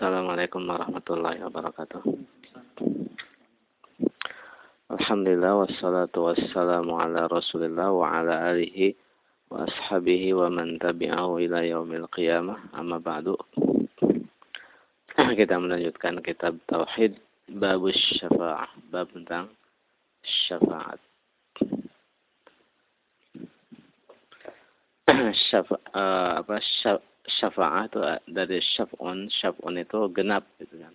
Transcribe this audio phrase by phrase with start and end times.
[0.00, 2.00] Assalamualaikum warahmatullahi wabarakatuh.
[4.96, 8.96] Alhamdulillah wassalatu wassalamu ala Rasulillah wa ala alihi
[9.52, 12.72] wa ashabihi wa man tabi'ahu ila yaumil qiyamah.
[12.72, 13.36] Amma ba'du.
[15.36, 17.20] Kita melanjutkan kitab tauhid
[17.60, 19.52] bab syafa'ah, bab tentang
[20.24, 20.96] syafaat.
[25.52, 27.04] Syafa, uh, apa syaf,
[27.38, 30.94] syafa'ah itu dari syaf'un, syaf'un itu genap gitu kan.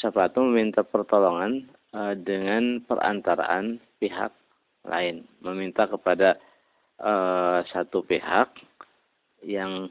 [0.00, 4.32] Syafaat itu meminta pertolongan uh, dengan perantaraan pihak
[4.84, 6.36] lain, meminta kepada
[7.00, 8.52] uh, satu pihak
[9.44, 9.88] yang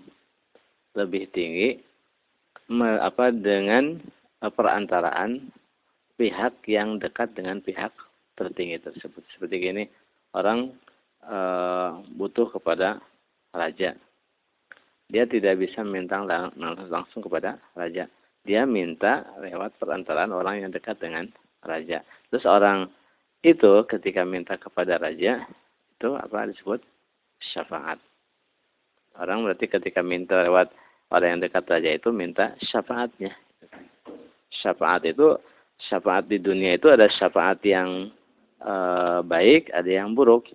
[0.97, 1.81] lebih tinggi
[2.69, 4.01] me, apa dengan
[4.41, 5.53] uh, perantaraan
[6.17, 7.93] pihak yang dekat dengan pihak
[8.37, 9.21] tertinggi tersebut.
[9.33, 9.83] Seperti gini,
[10.33, 10.73] orang
[11.25, 13.01] uh, butuh kepada
[13.57, 13.97] raja.
[15.09, 16.53] Dia tidak bisa minta lang
[16.91, 18.05] langsung kepada raja.
[18.45, 21.27] Dia minta lewat perantaraan orang yang dekat dengan
[21.65, 22.05] raja.
[22.29, 22.87] Terus orang
[23.41, 25.43] itu ketika minta kepada raja,
[25.97, 26.79] itu apa disebut?
[27.53, 27.99] Syafaat.
[29.17, 30.69] Orang berarti ketika minta lewat
[31.09, 33.33] orang yang dekat raja itu minta syafaatnya.
[34.61, 35.37] Syafaat itu
[35.89, 38.09] syafaat di dunia itu ada syafaat yang
[38.61, 38.73] e,
[39.25, 40.49] baik, ada yang buruk.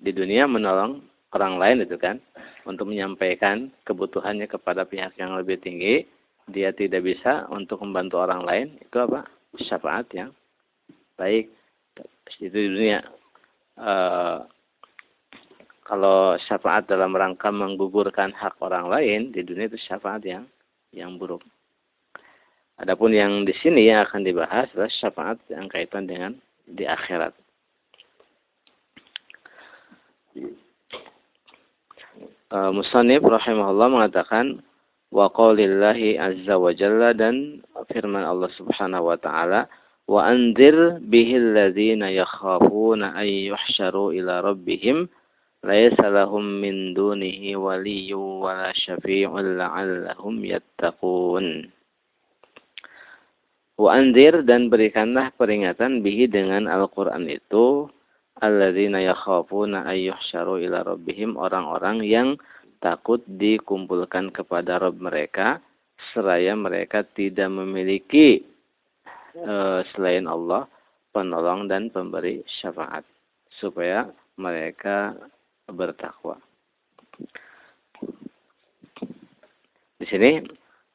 [0.00, 2.18] Di dunia menolong orang lain itu kan
[2.66, 6.06] untuk menyampaikan kebutuhannya kepada pihak yang lebih tinggi
[6.50, 9.26] dia tidak bisa untuk membantu orang lain itu apa?
[9.62, 10.34] Syafaat yang
[11.14, 11.50] baik.
[12.38, 13.02] Itu di dunia.
[13.78, 13.92] E,
[15.86, 20.46] kalau syafaat dalam rangka menggugurkan hak orang lain di dunia itu syafaat yang
[20.90, 21.42] yang buruk.
[22.78, 26.32] Adapun yang di sini yang akan dibahas adalah syafaat yang kaitan dengan
[26.66, 27.34] di akhirat
[32.50, 34.62] uh, Musanib rahimahullah mengatakan
[35.10, 39.66] wa qaulillahi azza wa jalla dan firman Allah Subhanahu wa taala
[40.10, 45.10] wa anzir bihil ladzina yakhafuna ay yuhsyaru ila rabbihim
[45.60, 51.68] laisa lahum min dunihi waliyyun wala syafi'un la'allahum yattaqun.
[53.80, 57.88] Wa anzir dan berikanlah peringatan bihi dengan Al-Qur'an itu
[58.40, 62.28] alladzina yakhafuna ayyuhsyaru ila rabbihim orang-orang yang
[62.80, 65.60] takut dikumpulkan kepada Rabb mereka
[66.16, 68.40] seraya mereka tidak memiliki
[69.36, 69.54] e,
[69.92, 70.64] selain Allah
[71.12, 73.04] penolong dan pemberi syafaat
[73.60, 74.08] supaya
[74.40, 75.12] mereka
[75.68, 76.40] bertakwa.
[80.00, 80.40] Di sini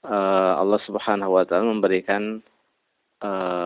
[0.02, 0.16] e,
[0.58, 2.42] Allah Subhanahu wa taala memberikan
[3.22, 3.65] uh,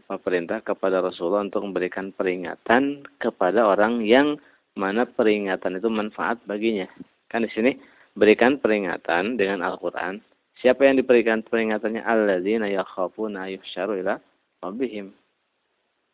[0.00, 4.38] perintah kepada Rasulullah untuk memberikan peringatan kepada orang yang
[4.78, 6.86] mana peringatan itu manfaat baginya.
[7.26, 7.74] Kan di sini
[8.14, 10.22] berikan peringatan dengan Al-Qur'an.
[10.58, 12.02] Siapa yang diberikan peringatannya?
[12.02, 14.18] Alladzina yakhafuna yuhsyaru ila
[14.62, 15.14] rabbihim.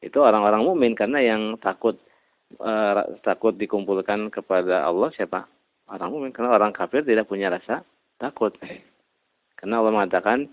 [0.04, 1.96] Itu orang-orang mukmin karena yang takut
[2.60, 5.48] uh, takut dikumpulkan kepada Allah siapa?
[5.88, 7.80] Orang mukmin karena orang kafir tidak punya rasa
[8.20, 8.52] takut.
[9.56, 10.44] Karena Allah mengatakan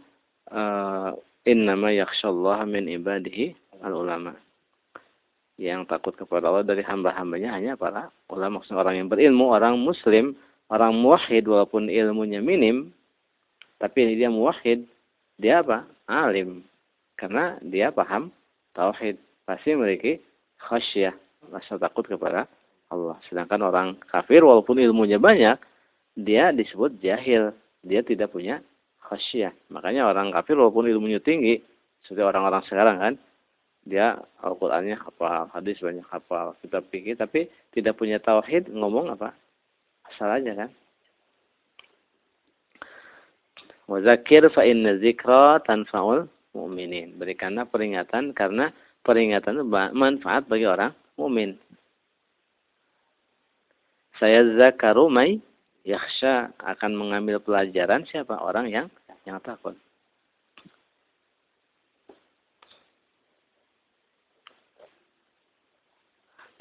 [0.56, 4.38] uh, Innama yakhshallaha min ibadihi al-ulama.
[5.58, 8.62] Yang takut kepada Allah dari hamba-hambanya hanya para ulama.
[8.62, 10.38] Maksudnya orang yang berilmu, orang muslim,
[10.70, 12.94] orang muwahhid walaupun ilmunya minim.
[13.82, 14.86] Tapi dia muwahhid.
[15.42, 15.90] Dia apa?
[16.06, 16.62] Alim.
[17.18, 18.30] Karena dia paham
[18.78, 19.18] tauhid.
[19.46, 20.22] Pasti memiliki
[20.62, 21.14] khasyah.
[21.50, 22.46] Rasa takut kepada
[22.94, 23.18] Allah.
[23.26, 25.58] Sedangkan orang kafir walaupun ilmunya banyak.
[26.14, 27.50] Dia disebut jahil.
[27.82, 28.62] Dia tidak punya
[29.12, 29.52] khasyah.
[29.68, 31.60] Makanya orang kafir walaupun ilmunya tinggi,
[32.08, 33.14] seperti orang-orang sekarang kan,
[33.84, 39.36] dia Al-Qur'annya hafal, hadis banyak hafal, kitab fikih tapi tidak punya tauhid, ngomong apa?
[40.08, 40.70] Asal aja kan.
[43.92, 47.20] Wa zakir fa inna zikra tanfa'ul mu'minin.
[47.20, 48.72] Berikanlah peringatan karena
[49.04, 51.58] peringatan itu manfaat bagi orang mukmin.
[54.22, 55.42] Saya zakaru mai
[55.82, 58.88] yakhsha akan mengambil pelajaran siapa orang yang
[59.26, 59.40] yang.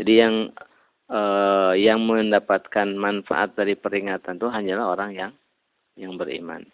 [0.00, 0.34] Jadi yang
[1.12, 5.32] eh, yang mendapatkan manfaat dari peringatan itu hanyalah orang yang
[6.00, 6.64] yang beriman.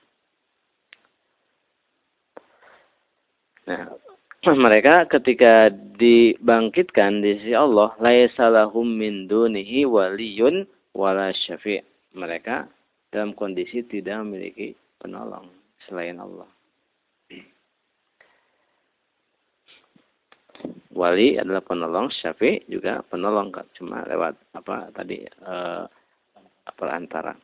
[3.67, 3.91] Nah,
[4.67, 11.83] mereka ketika dibangkitkan di sisi Allah, laisalahum min dunihi waliyun wala syafi'.
[12.15, 12.71] Mereka
[13.11, 15.56] dalam kondisi tidak memiliki penolong
[15.87, 16.51] selain Allah.
[20.97, 25.55] Wali adalah penolong, syafi juga penolong, cuma lewat apa tadi e,
[26.73, 27.37] perantara.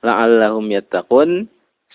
[0.00, 1.44] la'allahum yattaqun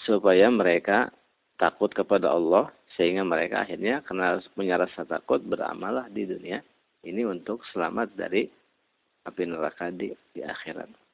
[0.06, 1.10] supaya mereka
[1.58, 6.62] takut kepada Allah sehingga mereka akhirnya karena punya rasa takut beramallah di dunia
[7.06, 8.46] ini untuk selamat dari
[9.26, 11.05] api neraka di, di akhirat.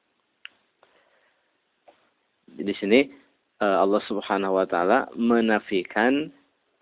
[2.46, 3.06] Di sini
[3.60, 6.30] eh, Allah Subhanahu wa taala menafikan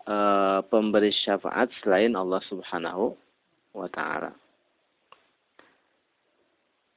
[0.07, 3.13] uh, pemberi syafaat selain Allah Subhanahu
[3.75, 4.33] wa taala.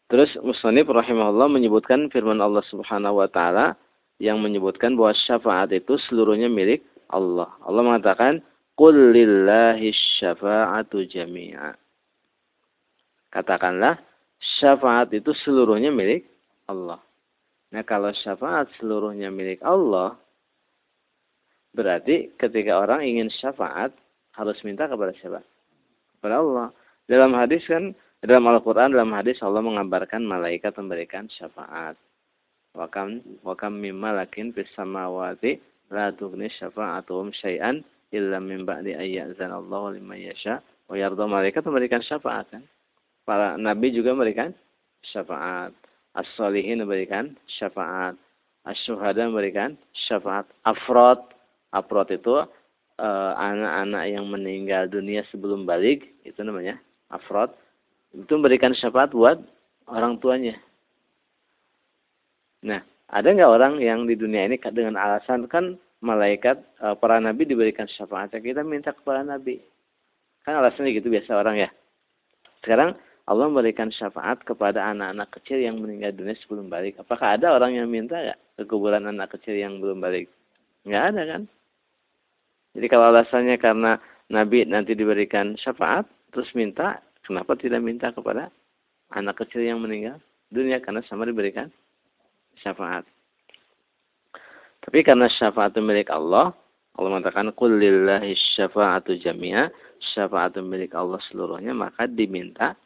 [0.08, 3.74] Terus Musnif rahimahullah menyebutkan firman Allah Subhanahu wa taala
[4.22, 7.50] yang menyebutkan bahwa syafaat itu seluruhnya milik Allah.
[7.64, 8.38] Allah mengatakan,
[8.78, 9.90] "Qul lillahi
[10.22, 11.74] syafa'atu jami'a."
[13.34, 13.98] Katakanlah,
[14.60, 16.22] syafaat itu seluruhnya milik
[16.70, 17.02] Allah.
[17.74, 20.14] Nah, kalau syafaat seluruhnya milik Allah,
[21.74, 23.90] berarti ketika orang ingin syafaat
[24.38, 25.42] harus minta kepada siapa?
[26.14, 26.70] Kepada Allah.
[27.10, 27.90] Dalam hadis kan,
[28.22, 31.98] dalam Al-Quran, dalam hadis Allah mengabarkan malaikat memberikan syafaat.
[32.78, 35.58] Wakam wakam mimma lakin fis samawati
[35.90, 37.82] la tughni syafa'atuhum syai'an
[38.14, 40.58] illa min ba'di ayyazan Allah liman yasha
[40.90, 42.62] wa yarda malaikat memberikan syafaat kan.
[43.26, 44.54] Para nabi juga memberikan
[45.10, 45.83] syafaat.
[46.14, 48.14] As-solihin memberikan syafaat.
[48.64, 49.74] As-syuhada memberikan
[50.06, 50.46] syafaat.
[50.62, 51.20] Afrod.
[51.74, 52.46] Afrod itu
[53.02, 56.06] eh, anak-anak uh, yang meninggal dunia sebelum balik.
[56.22, 56.78] Itu namanya
[57.10, 57.50] afrod.
[58.14, 59.42] Itu memberikan syafaat buat
[59.90, 60.54] orang tuanya.
[62.64, 62.80] Nah,
[63.10, 67.88] ada nggak orang yang di dunia ini dengan alasan kan malaikat e, para nabi diberikan
[67.88, 69.64] syafaat kita minta kepada nabi
[70.44, 71.68] kan alasannya gitu biasa orang ya
[72.60, 72.92] sekarang
[73.24, 77.00] Allah memberikan syafaat kepada anak-anak kecil yang meninggal dunia sebelum balik.
[77.00, 80.28] Apakah ada orang yang minta nggak ke kuburan anak kecil yang belum balik?
[80.84, 81.42] Nggak ada kan?
[82.76, 83.96] Jadi kalau alasannya karena
[84.28, 86.04] nabi nanti diberikan syafaat
[86.36, 88.52] terus minta kenapa tidak minta kepada
[89.16, 90.20] anak kecil yang meninggal
[90.52, 90.84] dunia?
[90.84, 91.72] Karena sama diberikan
[92.60, 93.08] syafaat.
[94.84, 96.52] Tapi karena syafaat milik Allah,
[97.00, 97.80] Allah mengatakan qul
[98.52, 99.72] syafa'atu jami'a,
[100.12, 102.76] syafaat milik Allah seluruhnya, maka diminta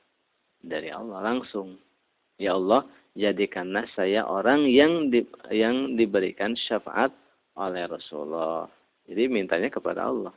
[0.63, 1.79] dari Allah langsung.
[2.39, 2.87] Ya Allah,
[3.19, 7.11] jadikanlah saya orang yang di, yang diberikan syafaat
[7.59, 8.71] oleh Rasulullah.
[9.11, 10.35] Jadi mintanya kepada Allah.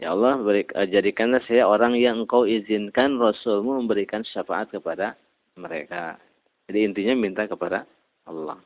[0.00, 5.12] Ya Allah, beri, jadikanlah saya orang yang engkau izinkan Rasulmu memberikan syafaat kepada
[5.60, 6.16] mereka.
[6.66, 7.84] Jadi intinya minta kepada
[8.24, 8.56] Allah.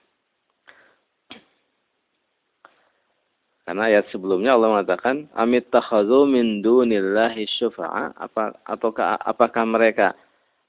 [3.64, 8.12] Karena ayat sebelumnya Allah mengatakan, Amit takhadhu min dunillahi syufa'a.
[8.12, 10.12] Apa, ataukah, apakah mereka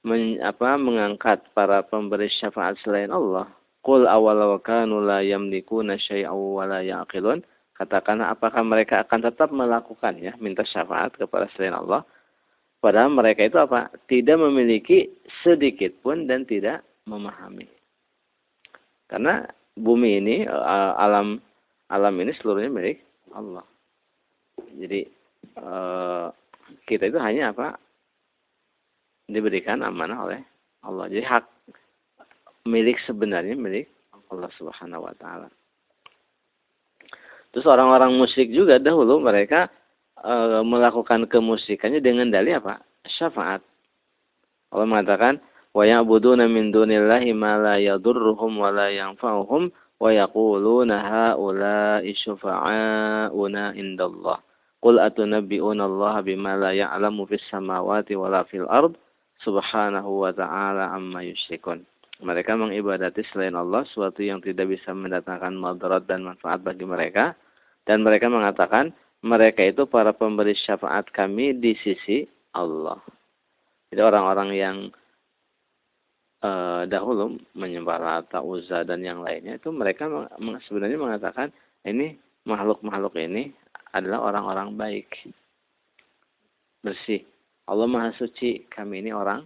[0.07, 3.51] men, apa, mengangkat para pemberi syafaat selain Allah?
[3.83, 7.43] Qul awal wa kanu la yamlikuna syai'aw wa la yaqilun.
[7.75, 12.07] Katakanlah apakah mereka akan tetap melakukannya, minta syafaat kepada selain Allah.
[12.79, 13.91] Padahal mereka itu apa?
[14.07, 15.11] Tidak memiliki
[15.43, 17.67] sedikit pun dan tidak memahami.
[19.11, 19.43] Karena
[19.75, 21.43] bumi ini eh, alam
[21.91, 22.97] alam ini seluruhnya milik
[23.33, 23.65] Allah.
[24.75, 25.01] Jadi
[25.59, 26.27] eh,
[26.89, 27.77] kita itu hanya apa
[29.29, 30.41] diberikan amanah oleh
[30.85, 31.09] Allah.
[31.09, 31.45] Jadi hak
[32.65, 33.89] milik sebenarnya milik
[34.29, 35.49] Allah Subhanahu wa taala.
[37.53, 39.71] Terus orang-orang musik juga dahulu mereka
[40.19, 42.83] e, melakukan kemusikannya dengan dalih apa?
[43.07, 43.63] Syafaat.
[44.75, 45.39] Allah mengatakan,
[45.71, 49.71] wa ya'buduna min dunillahi ma la yadurruhum wa la yanfa'uhum
[51.01, 54.39] haula'i syufa'auna indallah.
[54.83, 58.97] Qul atunabbi'una Allah bima la ya'lamu fis samawati wa la fil ard.
[59.43, 61.83] Subhanahu wa ta'ala amma yusyrikun
[62.23, 67.35] mereka mengibadati selain Allah sesuatu yang tidak bisa mendatangkan madarat dan manfaat bagi mereka.
[67.83, 72.23] Dan mereka mengatakan mereka itu para pemberi syafaat kami di sisi
[72.55, 73.01] Allah.
[73.91, 74.77] Jadi orang-orang yang
[76.45, 80.05] eh, dahulu menyembah Lata, Uzza dan yang lainnya itu mereka
[80.69, 81.49] sebenarnya mengatakan
[81.81, 82.13] ini
[82.45, 83.49] makhluk-makhluk ini
[83.95, 85.09] adalah orang-orang baik.
[86.85, 87.25] Bersih.
[87.65, 89.41] Allah Maha Suci, kami ini orang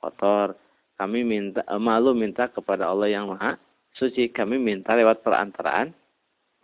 [0.00, 0.56] kotor.
[0.96, 3.60] Kami minta eh, malu minta kepada Allah yang Maha
[3.92, 4.32] Suci.
[4.32, 5.92] Kami minta lewat perantaraan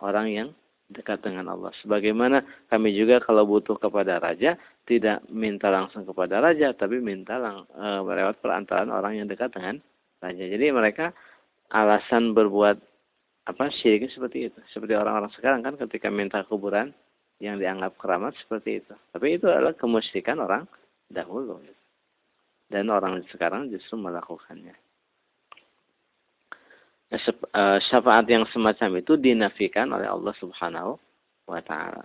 [0.01, 0.49] orang yang
[0.87, 1.71] dekat dengan Allah.
[1.83, 4.55] Sebagaimana kami juga kalau butuh kepada raja
[4.87, 9.83] tidak minta langsung kepada raja, tapi minta lang, e, lewat perantaraan orang yang dekat dengan
[10.23, 10.43] raja.
[10.47, 11.11] Jadi mereka
[11.75, 12.79] alasan berbuat
[13.47, 14.59] apa syiriknya seperti itu.
[14.71, 16.95] Seperti orang-orang sekarang kan ketika minta kuburan
[17.43, 18.93] yang dianggap keramat seperti itu.
[19.11, 20.63] Tapi itu adalah kemusyrikan orang
[21.11, 21.59] dahulu.
[22.67, 24.86] Dan orang sekarang justru melakukannya.
[27.07, 30.99] Eh, syafaat yang semacam itu dinafikan oleh Allah Subhanahu
[31.47, 32.03] wa taala.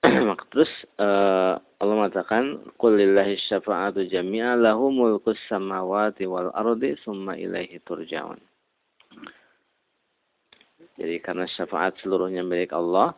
[0.32, 7.36] Maka terus uh, Allah mengatakan, "Qul lillahi syafa'atu jami'a lahu mulkus samawati wal ardi summa
[7.36, 8.40] ilaihi turja'un."
[10.96, 13.12] Jadi karena syafaat seluruhnya milik Allah,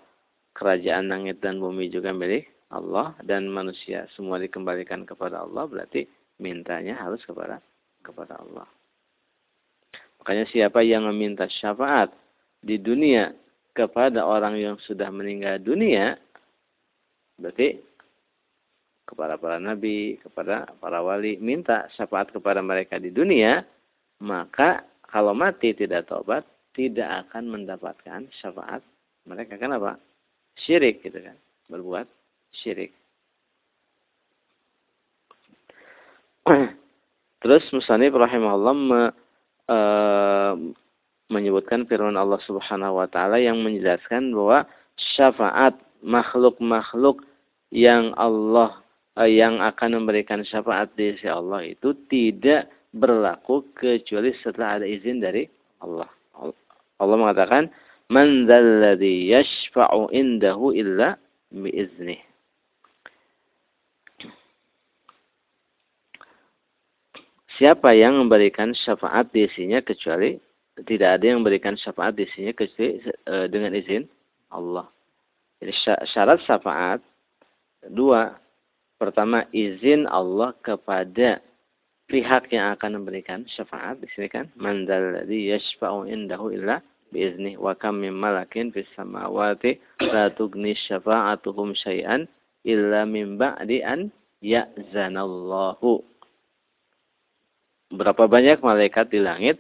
[0.59, 6.03] kerajaan langit dan bumi juga milik Allah dan manusia semua dikembalikan kepada Allah berarti
[6.43, 7.63] mintanya harus kepada
[8.03, 8.67] kepada Allah.
[10.23, 12.11] Makanya siapa yang meminta syafaat
[12.59, 13.31] di dunia
[13.71, 16.19] kepada orang yang sudah meninggal dunia
[17.39, 17.79] berarti
[19.07, 23.63] kepada para nabi, kepada para wali minta syafaat kepada mereka di dunia,
[24.19, 26.43] maka kalau mati tidak tobat
[26.75, 28.83] tidak akan mendapatkan syafaat
[29.25, 29.97] mereka kan apa
[30.59, 31.37] syirik gitu kan
[31.71, 32.07] berbuat
[32.63, 32.93] syirik
[37.43, 39.03] terus musani rahimahullah me,
[39.67, 39.79] e,
[41.27, 44.63] menyebutkan firman Allah Subhanahu wa taala yang menjelaskan bahwa
[45.19, 45.75] syafaat
[46.07, 47.27] makhluk-makhluk
[47.75, 48.79] yang Allah
[49.19, 55.21] e, yang akan memberikan syafaat di sisi Allah itu tidak berlaku kecuali setelah ada izin
[55.21, 55.45] dari
[55.85, 56.09] Allah.
[56.97, 57.69] Allah mengatakan,
[58.09, 61.21] "Man dzalladzi yashfa'u indahu illa
[61.53, 62.26] biiznih."
[67.57, 70.37] Siapa yang memberikan syafaat di sisinya kecuali
[70.85, 74.05] tidak ada yang memberikan syafaat di sisinya kecuali e, dengan izin
[74.53, 74.85] Allah.
[75.65, 75.73] Jadi
[76.13, 77.01] syarat syafaat
[77.89, 78.37] dua.
[78.97, 81.41] Pertama izin Allah kepada
[82.09, 86.79] pihak yang akan memberikan syafaat di sini kan man dzalladzi yashfa'u indahu illa
[87.11, 92.31] biizni wa kam min malakin fis samawati la tughni syafa'atuhum syai'an
[92.63, 94.09] illa min ba'di an
[94.39, 96.16] ya'zanallahu
[97.97, 99.57] berapa banyak malaikat di langit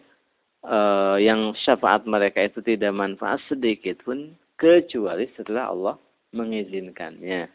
[0.62, 5.96] uh, yang syafaat mereka itu tidak manfaat sedikit pun kecuali setelah Allah
[6.36, 7.48] mengizinkannya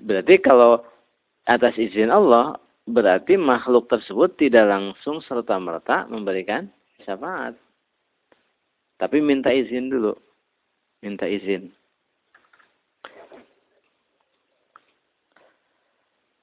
[0.00, 0.84] berarti kalau
[1.44, 2.56] atas izin Allah,
[2.88, 6.68] berarti makhluk tersebut tidak langsung serta-merta memberikan
[7.04, 7.56] syafaat.
[8.96, 10.16] Tapi minta izin dulu.
[11.04, 11.68] Minta izin.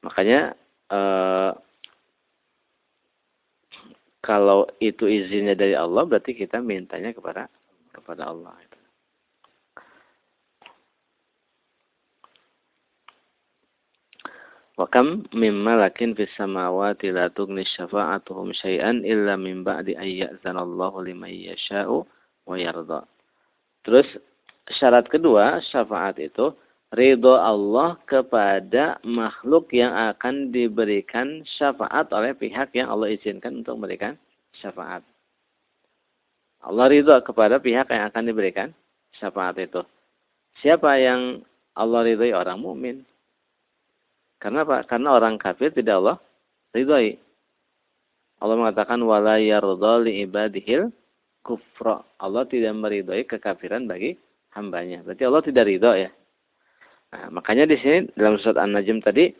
[0.02, 0.58] Makanya
[0.92, 1.52] eh,
[4.22, 7.50] kalau itu izinnya dari Allah berarti kita mintanya kepada
[7.90, 8.54] kepada Allah.
[14.82, 21.06] Wa kam min malakin fis samawati la tughni syafa'atuhum syai'an illa min ba'di ay ya'zanallahu
[21.06, 22.02] liman yasha'u
[22.50, 23.06] wa yarda.
[23.86, 24.10] Terus
[24.74, 26.56] syarat kedua syafaat itu
[26.92, 34.20] ridho Allah kepada makhluk yang akan diberikan syafaat oleh pihak yang Allah izinkan untuk memberikan
[34.60, 35.02] syafaat.
[36.62, 38.70] Allah ridho kepada pihak yang akan diberikan
[39.18, 39.82] syafaat itu.
[40.62, 41.42] Siapa yang
[41.74, 43.08] Allah ridhoi orang mukmin.
[44.38, 44.84] Karena apa?
[44.86, 46.18] Karena orang kafir tidak Allah
[46.76, 47.18] ridhoi.
[48.42, 50.92] Allah mengatakan wala yardha li ibadihil
[51.42, 52.04] kufra.
[52.20, 54.20] Allah tidak meridhoi kekafiran bagi
[54.54, 55.02] hambanya.
[55.02, 56.12] Berarti Allah tidak ridho ya.
[57.12, 59.36] Nah, makanya di sini dalam surat An-Najm tadi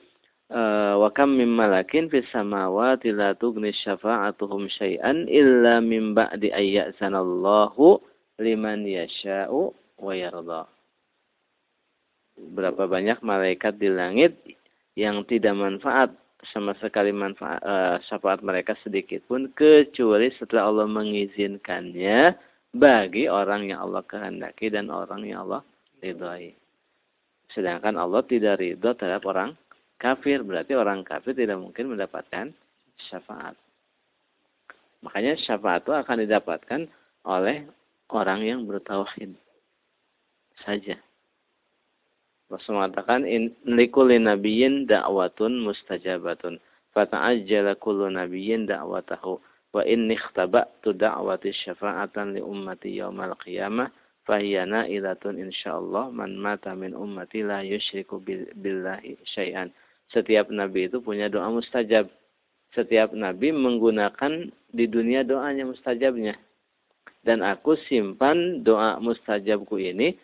[0.52, 8.04] eh, wa kam mim malakin fis samawati la tughni syafa'atuhum syai'an illa min ba'di ayyazanallahu
[8.44, 9.72] liman yasha'u
[10.04, 10.68] wa yarda.
[12.36, 14.36] Berapa banyak malaikat di langit
[15.00, 16.12] yang tidak manfaat
[16.52, 22.34] sama sekali manfaat uh, syafaat mereka sedikit pun kecuali setelah Allah mengizinkannya
[22.74, 25.62] bagi orang yang Allah kehendaki dan orang yang Allah
[26.02, 26.61] ridhoi.
[27.52, 29.56] Sedangkan Allah tidak ridho terhadap orang
[30.00, 32.56] kafir, berarti orang kafir tidak mungkin mendapatkan
[33.12, 33.54] syafaat.
[35.02, 36.82] Makanya syafaat itu akan didapatkan
[37.26, 37.66] oleh
[38.14, 39.34] orang yang bertauhid
[40.62, 40.98] saja.
[42.52, 46.60] Rasul mengatakan in likulli nabiyyin da'watun mustajabatun
[46.92, 49.40] fata'ajjala kullu nabiyyin da'watahu
[49.72, 53.88] wa inni ikhtaba'tu da'wati syafa'atan li ummati yaumal qiyamah
[54.32, 58.24] fahiya na'ilatun insyaallah man mata min ummati la yusyriku
[58.56, 59.68] billahi syai'an
[60.16, 62.08] setiap nabi itu punya doa mustajab
[62.72, 66.40] setiap nabi menggunakan di dunia doanya mustajabnya
[67.28, 70.16] dan aku simpan doa mustajabku ini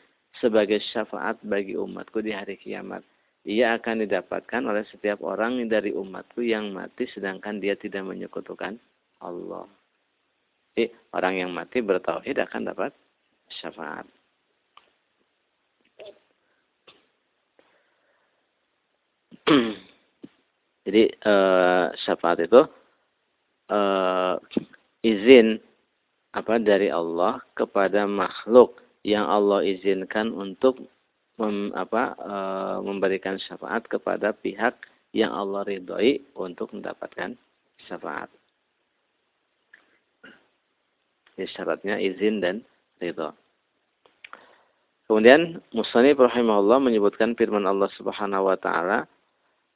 [0.42, 3.06] sebagai syafaat bagi umatku di hari kiamat.
[3.48, 8.76] Ia akan didapatkan oleh setiap orang dari umatku yang mati sedangkan dia tidak menyekutukan
[9.24, 9.66] Allah.
[10.76, 12.92] Jadi orang yang mati bertauhid akan dapat
[13.62, 14.06] syafaat.
[20.88, 22.62] Jadi eh, syafaat itu
[23.72, 24.36] eh,
[25.04, 25.60] izin
[26.36, 28.78] apa dari Allah kepada makhluk
[29.08, 30.84] yang Allah izinkan untuk
[31.40, 32.36] mem, apa, e,
[32.84, 34.76] memberikan syafaat kepada pihak
[35.16, 37.38] yang Allah ridhoi untuk mendapatkan
[37.88, 38.28] syafaat.
[41.38, 42.56] Jadi syaratnya izin dan
[43.02, 43.34] ridho.
[45.08, 49.08] Kemudian Musani rahimahullah menyebutkan firman Allah Subhanahu wa taala,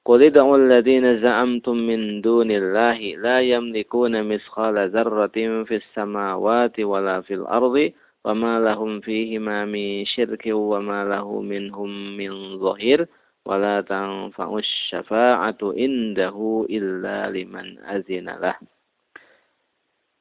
[0.04, 7.96] "Qul id'u alladziina za'amtum min dunillahi la yamlikuna mithqala dzarratin fis samawati wala fil ardi
[8.28, 13.08] wa ma lahum fihima min syirkin wa ma lahu minhum min dhahir
[13.48, 14.60] wa la tanfa'u
[14.92, 18.36] syafa'atu indahu illa liman azina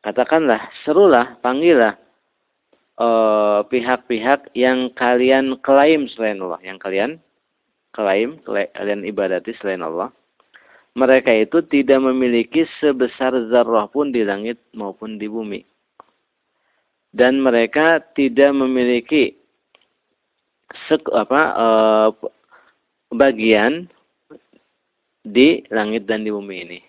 [0.00, 1.98] Katakanlah, serulah, panggillah
[3.70, 7.16] pihak-pihak uh, yang kalian klaim selain Allah, yang kalian
[7.96, 10.12] klaim, kalian ibadati selain Allah.
[10.98, 15.62] Mereka itu tidak memiliki sebesar zarrah pun di langit maupun di bumi.
[17.14, 19.38] Dan mereka tidak memiliki
[20.90, 22.10] sek, apa, uh,
[23.14, 23.88] bagian
[25.24, 26.80] di langit dan di bumi ini.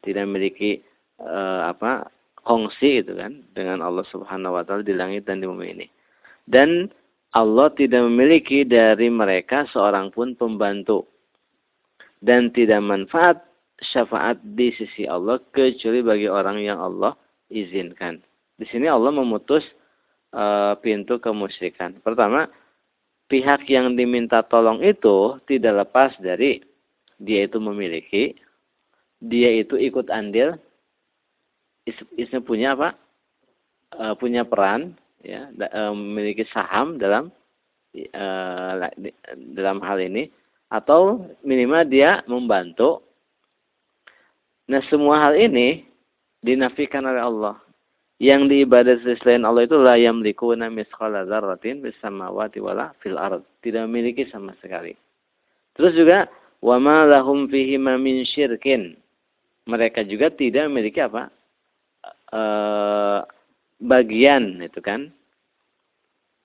[0.00, 0.80] Tidak memiliki
[1.20, 2.08] uh, apa
[2.50, 5.86] kongsi itu kan dengan Allah Subhanahu wa taala di langit dan di bumi ini.
[6.50, 6.90] Dan
[7.30, 11.06] Allah tidak memiliki dari mereka seorang pun pembantu
[12.18, 13.38] dan tidak manfaat
[13.78, 17.14] syafaat di sisi Allah kecuali bagi orang yang Allah
[17.54, 18.18] izinkan.
[18.58, 19.62] Di sini Allah memutus
[20.34, 22.02] uh, pintu kemusyrikan.
[22.02, 22.50] Pertama,
[23.30, 26.60] pihak yang diminta tolong itu tidak lepas dari
[27.22, 28.34] dia itu memiliki,
[29.22, 30.58] dia itu ikut andil
[32.16, 32.96] isnya punya apa?
[33.94, 37.30] E, punya peran, ya, e, memiliki saham dalam
[37.94, 38.26] e,
[39.54, 40.30] dalam hal ini,
[40.70, 43.02] atau minimal dia membantu.
[44.70, 45.82] Nah, semua hal ini
[46.40, 47.56] dinafikan oleh Allah.
[48.20, 53.40] Yang diibadati selain Allah itu la yamlikuna misqala dzarratin bis samawati wala fil ard.
[53.64, 54.92] Tidak memiliki sama sekali.
[55.72, 56.28] Terus juga
[56.60, 58.92] wa ma lahum fihi min syirkin.
[59.64, 61.32] Mereka juga tidak memiliki apa?
[62.30, 63.20] Eh,
[63.80, 65.10] bagian itu kan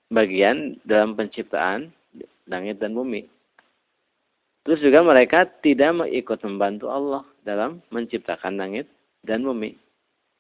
[0.10, 1.92] bagian dalam penciptaan
[2.46, 3.26] langit dan bumi.
[4.66, 8.90] Terus juga mereka tidak ikut membantu Allah dalam menciptakan langit
[9.22, 9.78] dan bumi.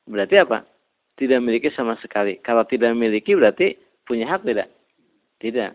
[0.09, 0.65] Berarti apa?
[1.17, 2.41] Tidak memiliki sama sekali.
[2.41, 4.69] Kalau tidak memiliki berarti punya hak tidak?
[5.41, 5.71] Tidak.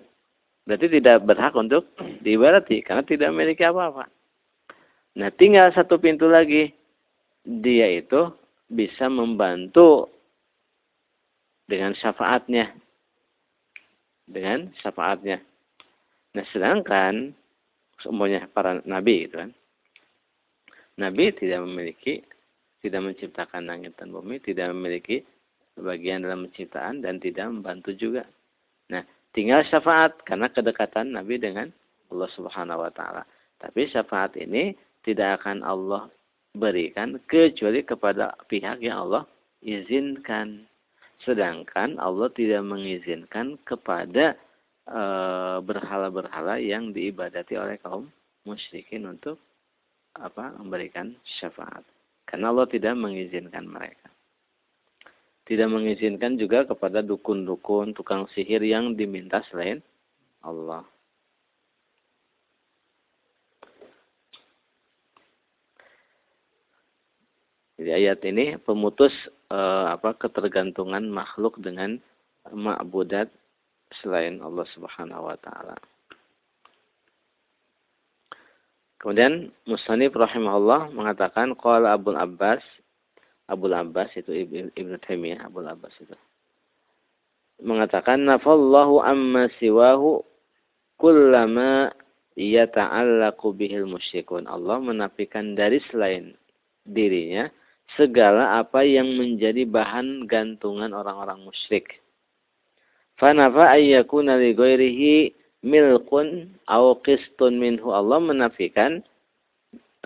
[0.67, 4.07] Berarti tidak berhak untuk diibadati karena tidak memiliki apa-apa.
[5.19, 6.71] Nah, tinggal satu pintu lagi.
[7.41, 8.31] Dia itu
[8.71, 10.07] bisa membantu
[11.67, 12.71] dengan syafaatnya.
[14.31, 15.43] Dengan syafaatnya.
[16.39, 17.35] Nah, sedangkan
[17.99, 19.51] semuanya para nabi itu kan.
[20.97, 22.23] Nabi tidak memiliki
[22.81, 25.21] tidak menciptakan langit dan bumi, tidak memiliki
[25.77, 28.25] bagian dalam penciptaan dan tidak membantu juga.
[28.89, 29.05] Nah,
[29.37, 31.69] tinggal syafaat karena kedekatan Nabi dengan
[32.11, 33.23] Allah Subhanahu wa taala.
[33.61, 34.73] Tapi syafaat ini
[35.05, 36.09] tidak akan Allah
[36.55, 39.25] berikan kecuali kepada pihak yang Allah
[39.63, 40.67] izinkan.
[41.21, 44.35] Sedangkan Allah tidak mengizinkan kepada
[44.89, 48.09] eh, berhala-berhala yang diibadati oleh kaum
[48.49, 49.37] musyrikin untuk
[50.17, 51.85] apa memberikan syafaat.
[52.25, 54.09] Karena Allah tidak mengizinkan mereka.
[55.51, 59.83] Tidak mengizinkan juga kepada dukun-dukun, tukang sihir yang diminta selain
[60.47, 60.87] Allah.
[67.81, 69.13] Jadi ayat ini pemutus
[69.49, 71.97] eh, apa ketergantungan makhluk dengan
[72.53, 73.33] ma'budat
[74.05, 75.81] selain Allah Subhanahu wa taala.
[79.01, 82.61] Kemudian Musanif rahimahullah mengatakan qala Abu Abbas
[83.49, 84.29] Abu Abbas itu
[84.77, 86.13] Ibnu Taimiyah Abu Abbas itu
[87.65, 90.21] mengatakan nafallahu amma siwahu
[91.01, 91.93] kullama
[92.37, 94.49] yata'allaqu bihil musyrikun.
[94.49, 96.37] Allah menafikan dari selain
[96.85, 97.49] dirinya
[97.99, 101.99] segala apa yang menjadi bahan gantungan orang-orang musyrik.
[103.19, 105.15] Fanafa ayyakuna li ghairihi
[105.67, 107.93] milkun aw qistun minhu.
[107.93, 109.05] Allah menafikan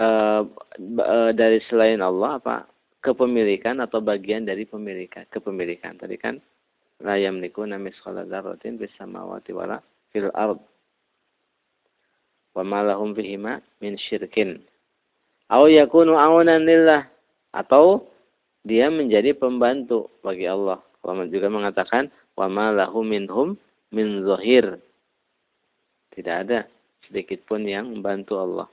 [0.00, 0.42] uh,
[0.98, 2.56] uh, dari selain Allah apa?
[3.04, 6.00] kepemilikan atau bagian dari pemilikan, kepemilikan.
[6.00, 6.40] Tadi kan
[7.04, 10.56] la yamlikuna misqala dzarratin bis samawati wala fil ard.
[12.56, 14.64] Wa ma lahum fihima min syirkin.
[15.52, 17.04] Aw yakunu aunan lillah
[17.54, 18.10] atau
[18.66, 20.82] dia menjadi pembantu bagi Allah.
[21.04, 23.54] Allah juga mengatakan wa ma lahu minhum
[23.94, 24.82] min zahir.
[26.10, 26.66] Tidak ada
[27.06, 28.66] sedikit pun yang membantu Allah.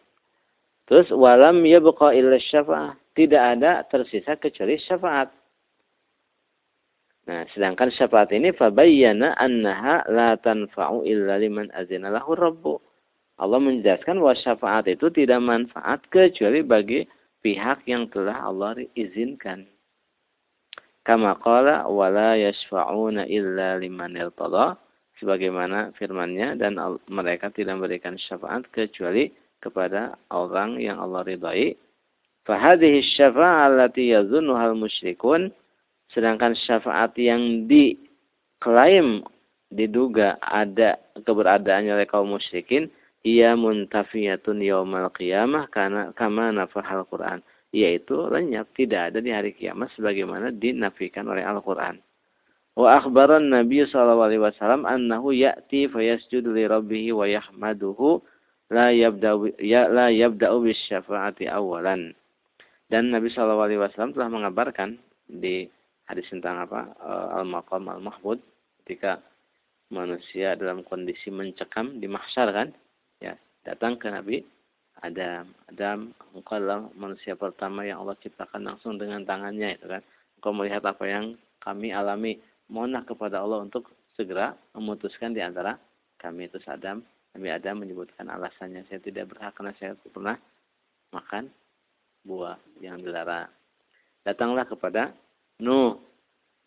[0.89, 2.97] Terus walam yabqa illa syafa'ah.
[3.11, 5.29] Tidak ada tersisa kecuali syafaat.
[7.27, 12.79] Nah, sedangkan syafaat ini fabayyana annaha la tanfa'u illa liman azina lahu rabbu.
[13.37, 17.03] Allah menjelaskan bahwa syafaat itu tidak manfaat kecuali bagi
[17.41, 19.65] pihak yang telah Allah izinkan.
[21.01, 24.77] Kama qala wala yashfa'una illa liman irtada
[25.17, 26.77] sebagaimana firman-Nya dan
[27.10, 31.73] mereka tidak memberikan syafaat kecuali kepada orang yang Allah ridai.
[32.45, 35.54] Fahadhihi syafa'ah allati yazunnuha al-musyrikun
[36.13, 39.25] sedangkan syafaat yang diklaim
[39.71, 48.27] diduga ada keberadaannya oleh kaum musyrikin ia muntafiyatun yaumal qiyamah karena kama nafahal Quran yaitu
[48.27, 52.03] lenyap tidak ada di hari kiamat sebagaimana dinafikan oleh Al-Qur'an.
[52.75, 58.19] Wa akhbaran Nabi sallallahu alaihi wasallam annahu ya'ti fayasjudu li rabbih wa yahmaduhu
[58.71, 62.12] la yabda'u ya la yabda'u bis syafa'ati awalan.
[62.91, 64.99] Dan Nabi sallallahu alaihi wasallam telah mengabarkan
[65.31, 65.67] di
[66.12, 66.91] hadis tentang apa?
[66.99, 68.39] Uh, al-maqam al-mahmud
[68.84, 69.23] ketika
[69.91, 72.71] manusia dalam kondisi mencekam di mahsyar kan
[73.21, 74.41] ya datang ke Nabi
[75.01, 75.49] Adam.
[75.69, 80.01] Adam engkau adalah manusia pertama yang Allah ciptakan langsung dengan tangannya itu kan?
[80.38, 82.38] Engkau melihat apa yang kami alami.
[82.71, 85.75] Mohonlah kepada Allah untuk segera memutuskan di antara
[86.21, 86.47] kami.
[86.47, 87.01] Itu Adam
[87.36, 88.86] Nabi Adam menyebutkan alasannya.
[88.88, 90.38] Saya tidak berhak karena saya pernah
[91.12, 91.49] makan
[92.21, 93.49] buah yang dilarang.
[94.21, 95.12] Datanglah kepada
[95.62, 95.97] Nuh.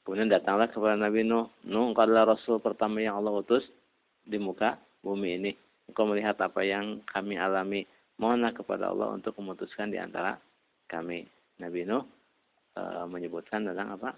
[0.05, 1.49] Kemudian datanglah kepada Nabi Nuh.
[1.65, 3.65] Nuh engkau adalah Rasul pertama yang Allah utus
[4.27, 5.53] di muka bumi ini
[5.89, 7.85] engkau melihat apa yang kami alami.
[8.15, 10.39] Mohonlah kepada Allah untuk memutuskan di antara
[10.87, 11.27] kami.
[11.59, 12.03] Nabi Nuh
[12.75, 14.15] e, menyebutkan tentang apa?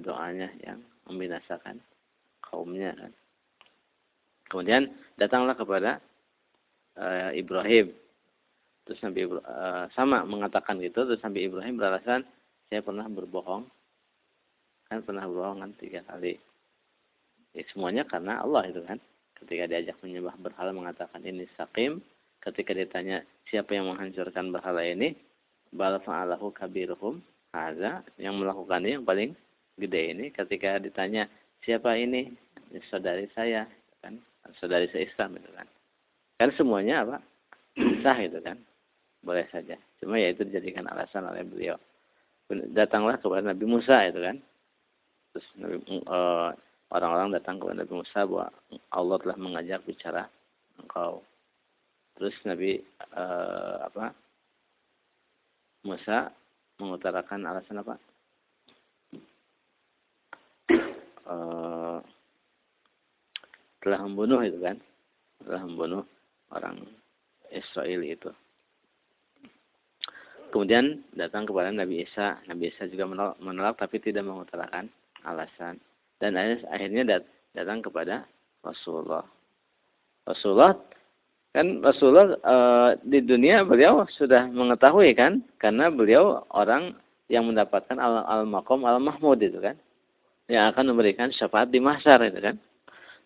[0.00, 1.80] Doanya yang membinasakan
[2.40, 3.12] kaumnya kan.
[4.48, 4.88] Kemudian
[5.20, 6.00] datanglah kepada
[6.96, 7.92] e, Ibrahim.
[8.88, 9.56] Terus Nabi e,
[9.92, 11.04] sama mengatakan gitu.
[11.04, 12.24] Terus Nabi Ibrahim beralasan
[12.72, 13.68] saya pernah berbohong.
[14.88, 16.40] Kan pernah berbohong kan tiga kali.
[17.52, 18.96] Ya, semuanya karena Allah itu kan
[19.44, 22.00] ketika diajak menyembah berhala mengatakan ini sakim
[22.40, 25.16] ketika ditanya siapa yang menghancurkan berhala ini?
[25.70, 27.22] Bal fa'alahu kabiruhum.
[27.50, 29.34] Ada yang melakukannya yang paling
[29.78, 30.24] gede ini.
[30.30, 31.26] Ketika ditanya
[31.66, 32.30] siapa ini?
[32.90, 33.66] Saudari saya
[34.02, 34.18] kan.
[34.58, 35.66] Saudari saya Islam itu kan.
[36.38, 37.16] Kan semuanya apa?
[38.02, 38.58] Sah itu kan.
[39.20, 39.76] Boleh saja.
[40.00, 41.76] Cuma ya itu dijadikan alasan oleh beliau.
[42.74, 44.36] Datanglah kepada Nabi Musa itu kan.
[45.34, 45.76] Terus Nabi
[46.06, 46.50] uh,
[46.90, 48.48] orang-orang datang kepada Nabi Musa bahwa
[48.90, 50.26] Allah telah mengajak bicara
[50.82, 51.22] engkau.
[52.18, 52.82] Terus Nabi
[53.14, 54.12] uh, apa?
[55.86, 56.28] Musa
[56.76, 57.94] mengutarakan alasan apa?
[61.24, 61.98] Uh,
[63.80, 64.76] telah membunuh itu kan?
[65.40, 66.04] Telah membunuh
[66.52, 66.84] orang
[67.48, 68.28] Israel itu.
[70.50, 72.42] Kemudian datang kepada Nabi Isa.
[72.50, 74.90] Nabi Isa juga menolak, menolak tapi tidak mengutarakan
[75.22, 75.78] alasan
[76.20, 76.36] dan
[76.68, 77.24] akhirnya
[77.56, 78.28] datang kepada
[78.60, 79.24] Rasulullah.
[80.28, 80.76] Rasulullah
[81.50, 82.56] kan Rasulullah e,
[83.02, 86.94] di dunia beliau sudah mengetahui kan karena beliau orang
[87.26, 89.74] yang mendapatkan al, al makom al mahmud itu kan
[90.46, 92.56] yang akan memberikan syafaat di mahsyar itu kan.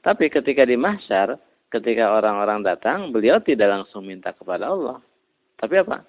[0.04, 1.40] Tapi ketika di mahsyar,
[1.72, 5.00] ketika orang-orang datang, beliau tidak langsung minta kepada Allah.
[5.56, 6.04] Tapi apa?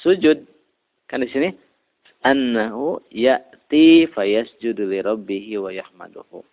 [0.00, 0.40] Sujud.
[1.04, 1.52] Kan di sini
[2.24, 3.04] annahu
[3.74, 6.46] ya'ti fayasjudu li rabbihi wa yahmaduhu.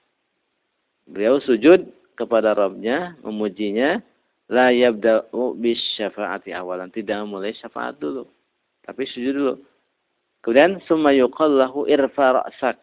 [1.05, 1.85] Beliau sujud
[2.17, 4.01] kepada Rabbnya, memujinya,
[4.49, 6.89] la yabda'u bis syafa'ati awalan.
[6.89, 8.25] Tidak mulai syafaat dulu.
[8.81, 9.55] Tapi sujud dulu.
[10.41, 12.81] Kemudian, summa yuqallahu irfa ra'sak.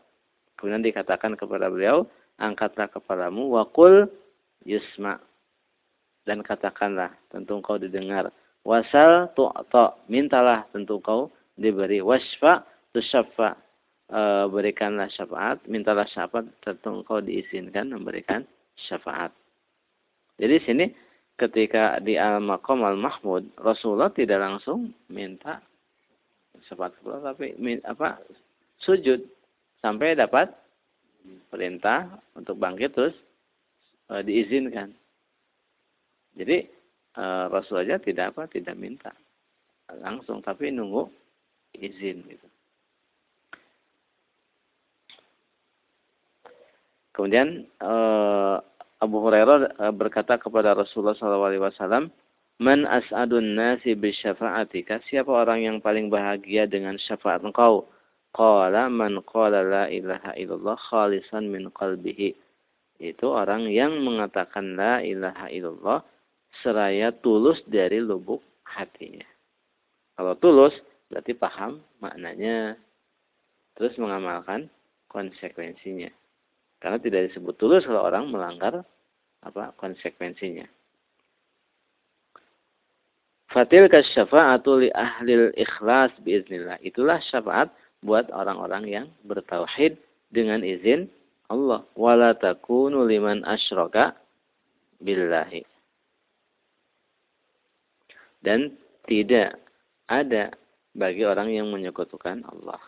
[0.54, 2.06] Kemudian dikatakan kepada beliau,
[2.38, 4.06] angkatlah kepalamu, wa qul
[4.62, 5.18] yusma.
[6.22, 8.30] Dan katakanlah, tentu engkau didengar.
[8.62, 11.98] Wasal tu'ta, mintalah tentu engkau diberi.
[12.04, 12.62] Wasfa
[12.94, 13.67] tusyafa
[14.08, 18.42] e, berikanlah syafaat, mintalah syafaat tentu engkau diizinkan memberikan
[18.88, 19.32] syafaat.
[20.38, 20.86] Jadi sini
[21.38, 25.62] ketika di al-maqam al-mahmud Rasulullah tidak langsung minta
[26.66, 27.54] syafaat kepada tapi
[27.86, 28.18] apa
[28.82, 29.22] sujud
[29.78, 30.50] sampai dapat
[31.52, 33.16] perintah untuk bangkit terus
[34.10, 34.90] e, diizinkan.
[36.34, 36.66] Jadi
[37.14, 39.12] e, Rasul aja tidak apa tidak minta
[40.02, 41.08] langsung tapi nunggu
[41.72, 42.48] izin gitu.
[47.18, 48.62] Kemudian uh,
[49.02, 52.06] Abu Hurairah uh, berkata kepada Rasulullah SAW,
[52.62, 55.02] Man as'adun nasi bisyafa'atika.
[55.10, 57.90] Siapa orang yang paling bahagia dengan syafaat engkau?
[58.34, 62.34] Qala man qala la ilaha illallah khalisan min qalbihi.
[62.98, 66.02] Itu orang yang mengatakan la ilaha illallah
[66.62, 69.26] seraya tulus dari lubuk hatinya.
[70.18, 70.74] Kalau tulus
[71.10, 72.74] berarti paham maknanya
[73.78, 74.66] terus mengamalkan
[75.06, 76.10] konsekuensinya.
[76.78, 78.86] Karena tidak disebut tulus kalau orang melanggar
[79.42, 80.66] apa konsekuensinya.
[83.48, 86.76] Fatil kasyafa'atu li ahlil ikhlas biiznillah.
[86.84, 87.72] Itulah syafaat
[88.04, 89.98] buat orang-orang yang bertauhid
[90.30, 91.08] dengan izin
[91.48, 91.82] Allah.
[91.96, 94.14] Wala takunu liman asyraka
[95.00, 95.64] billahi.
[98.44, 98.76] Dan
[99.08, 99.58] tidak
[100.06, 100.52] ada
[100.94, 102.78] bagi orang yang menyekutukan Allah.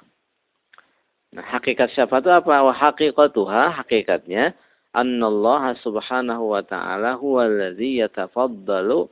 [1.30, 2.54] Nah, hakikat syafaat itu apa?
[2.66, 4.50] Wa haqiqatuha, hakikatnya
[4.90, 9.06] annallaha subhanahu wa ta'ala huwa alladhi yatafaddalu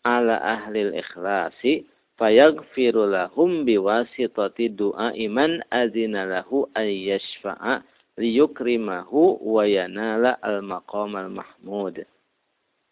[0.00, 1.84] ala ahli ikhlasi
[2.16, 7.84] fayaghfiru lahum biwasitati du'a iman azina lahu ay yashfa'a
[8.16, 12.02] liyukrimahu wa yanala al-maqam al-mahmud.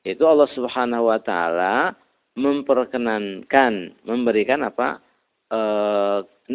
[0.06, 1.96] Itu Allah Subhanahu wa taala
[2.38, 5.02] memperkenankan memberikan apa?
[5.50, 5.58] E,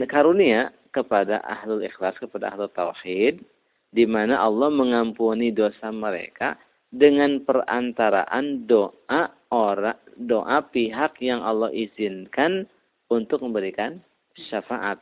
[0.07, 3.43] karunia kepada ahlul ikhlas, kepada ahlul tauhid,
[3.91, 6.55] di mana Allah mengampuni dosa mereka
[6.91, 12.67] dengan perantaraan doa orang doa pihak yang Allah izinkan
[13.11, 13.99] untuk memberikan
[14.47, 14.99] syafaat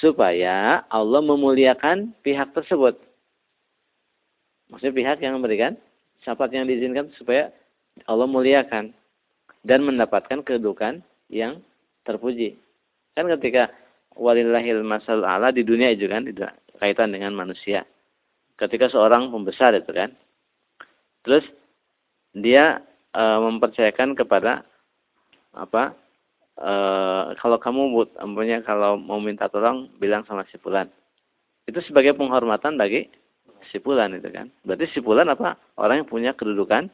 [0.00, 2.96] supaya Allah memuliakan pihak tersebut.
[4.68, 5.72] Maksudnya pihak yang memberikan
[6.20, 7.48] syafaat yang diizinkan supaya
[8.04, 8.92] Allah muliakan
[9.64, 11.00] dan mendapatkan kedudukan
[11.32, 11.64] yang
[12.04, 12.60] terpuji.
[13.16, 13.72] Kan ketika
[14.18, 17.86] walillahil masal ala di dunia itu kan tidak kaitan dengan manusia.
[18.58, 20.10] Ketika seorang pembesar itu kan,
[21.22, 21.46] terus
[22.34, 22.82] dia
[23.14, 24.66] e, mempercayakan kepada
[25.54, 25.94] apa?
[26.58, 26.72] E,
[27.38, 30.90] kalau kamu punya kalau mau minta tolong bilang sama si Fulan.
[31.70, 33.06] Itu sebagai penghormatan bagi
[33.70, 34.50] si Fulan itu kan.
[34.66, 35.54] Berarti si Fulan apa?
[35.78, 36.90] Orang yang punya kedudukan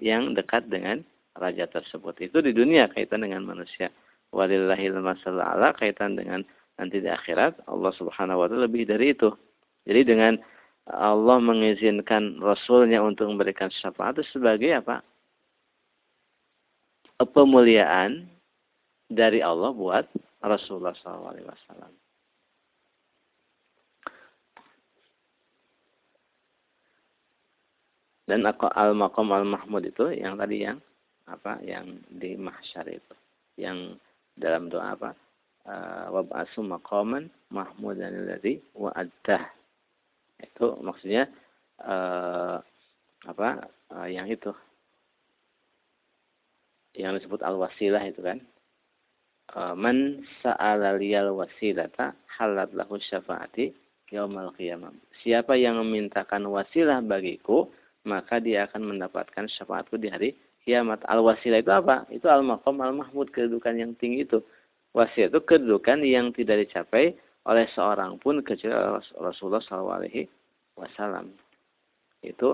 [0.00, 1.04] yang dekat dengan
[1.36, 2.16] raja tersebut.
[2.24, 3.92] Itu di dunia kaitan dengan manusia
[4.32, 6.44] walillahil masalah ala kaitan dengan
[6.78, 9.32] nanti di akhirat Allah Subhanahu wa taala lebih dari itu.
[9.88, 10.34] Jadi dengan
[10.88, 15.04] Allah mengizinkan Rasulnya untuk memberikan syafaat itu sebagai apa?
[17.18, 18.30] Pemuliaan
[19.10, 20.06] dari Allah buat
[20.40, 21.90] Rasulullah SAW.
[28.28, 30.78] Dan al-maqam al-mahmud itu yang tadi yang
[31.24, 33.14] apa yang di mahsyar itu
[33.56, 33.96] yang
[34.38, 35.10] dalam doa apa?
[35.68, 39.42] Uh, Wab'asu maqaman mahmudan alladhi wa'addah.
[40.40, 41.28] Itu maksudnya
[41.84, 42.62] uh,
[43.26, 43.68] apa?
[43.92, 44.54] Uh, yang itu.
[46.96, 48.40] Yang disebut al-wasilah itu kan.
[49.78, 53.72] Man sa'ala liyal wasilata halat lahu syafaati
[54.12, 54.92] yaumal qiyamah.
[55.24, 57.72] Siapa yang memintakan wasilah bagiku,
[58.04, 60.30] maka dia akan mendapatkan syafaatku di hari
[60.68, 61.00] kiamat.
[61.08, 62.04] Al-wasilah itu apa?
[62.12, 64.44] Itu al-maqam al-mahmud, kedudukan yang tinggi itu.
[64.92, 67.16] Wasilah itu kedudukan yang tidak dicapai
[67.48, 68.76] oleh seorang pun kecuali
[69.16, 70.04] Rasulullah SAW.
[72.20, 72.48] Itu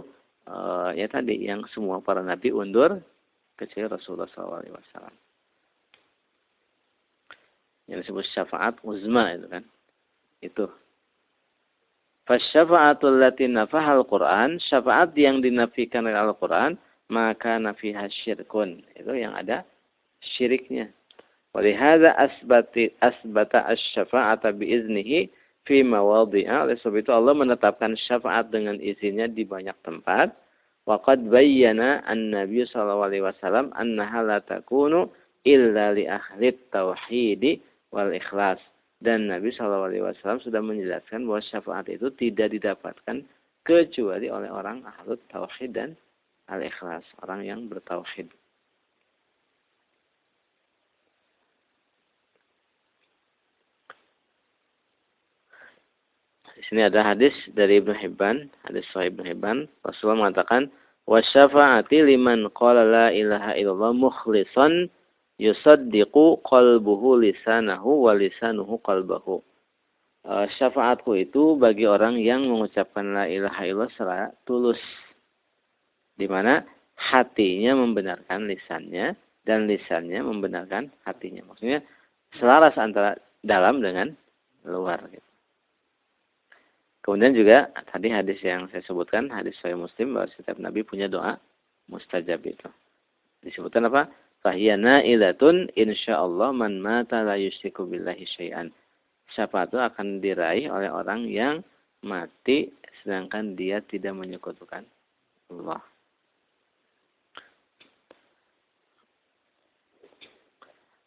[0.46, 3.02] uh, ya tadi yang semua para nabi undur
[3.58, 5.10] kecuali Rasulullah SAW.
[7.90, 9.64] Yang disebut syafaat uzma itu kan.
[10.38, 10.70] Itu.
[12.24, 18.84] Fasyafa'atul lati nafahal Quran, syafaat yang dinafikan oleh Al-Quran, maka nafiha syirkun.
[18.96, 19.66] Itu yang ada
[20.36, 20.88] syiriknya.
[21.54, 25.30] Walihada asbati asbata asy-syafa'ata biiznihi
[25.68, 26.66] fi mawadhi'a.
[26.66, 30.34] Oleh sebab itu Allah menetapkan syafaat dengan izinnya di banyak tempat.
[30.84, 35.08] Waqad bayyana an-nabiy sallallahu alaihi wasallam annaha la takunu
[35.48, 37.62] illa li ahli tauhid
[37.94, 38.60] wal ikhlas.
[39.04, 43.20] Dan Nabi Shallallahu Alaihi Wasallam sudah menjelaskan bahwa syafaat itu tidak didapatkan
[43.60, 45.92] kecuali oleh orang ahli tauhid dan
[46.48, 48.28] al-ikhlas, orang yang bertauhid.
[56.54, 60.72] Di sini ada hadis dari Ibnu Hibban, hadis Sahih Ibnu Hibban, Rasulullah mengatakan,
[61.04, 64.88] "Wa syafa'ati liman qala la ilaha illallah mukhlishan
[65.36, 69.44] yusaddiqu qalbuhu lisanahu wa lisanuhu qalbahu."
[70.24, 74.80] Uh, syafaatku itu bagi orang yang mengucapkan la ilaha illallah secara tulus
[76.14, 76.62] di mana
[76.94, 81.44] hatinya membenarkan lisannya dan lisannya membenarkan hatinya.
[81.50, 81.82] Maksudnya
[82.38, 84.14] selaras antara dalam dengan
[84.64, 85.04] luar.
[85.10, 85.28] Gitu.
[87.04, 91.36] Kemudian juga tadi hadis yang saya sebutkan, hadis saya Muslim bahwa setiap Nabi punya doa
[91.92, 92.68] mustajab itu.
[93.44, 94.08] Disebutkan apa?
[94.40, 98.72] Fahiyana ilatun insyaallah man mata la yusyriku billahi syai'an.
[99.36, 101.60] Siapa itu akan diraih oleh orang yang
[102.04, 104.84] mati sedangkan dia tidak menyekutukan
[105.52, 105.80] Allah.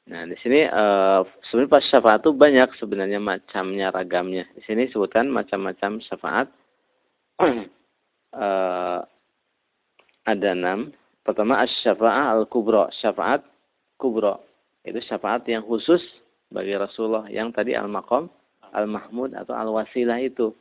[0.08, 4.48] Nah, di sini uh, sebenarnya pas syafaat itu banyak sebenarnya macamnya, ragamnya.
[4.56, 6.48] Di sini sebutkan macam-macam syafaat.
[7.44, 9.04] uh,
[10.32, 10.96] ada enam.
[11.28, 13.44] Pertama as-syafa'ah al-kubra, syafaat
[14.00, 14.40] kubra.
[14.88, 16.00] Itu syafaat yang khusus
[16.48, 18.32] bagi Rasulullah yang tadi al-maqam,
[18.72, 20.56] al-mahmud atau al-wasilah itu.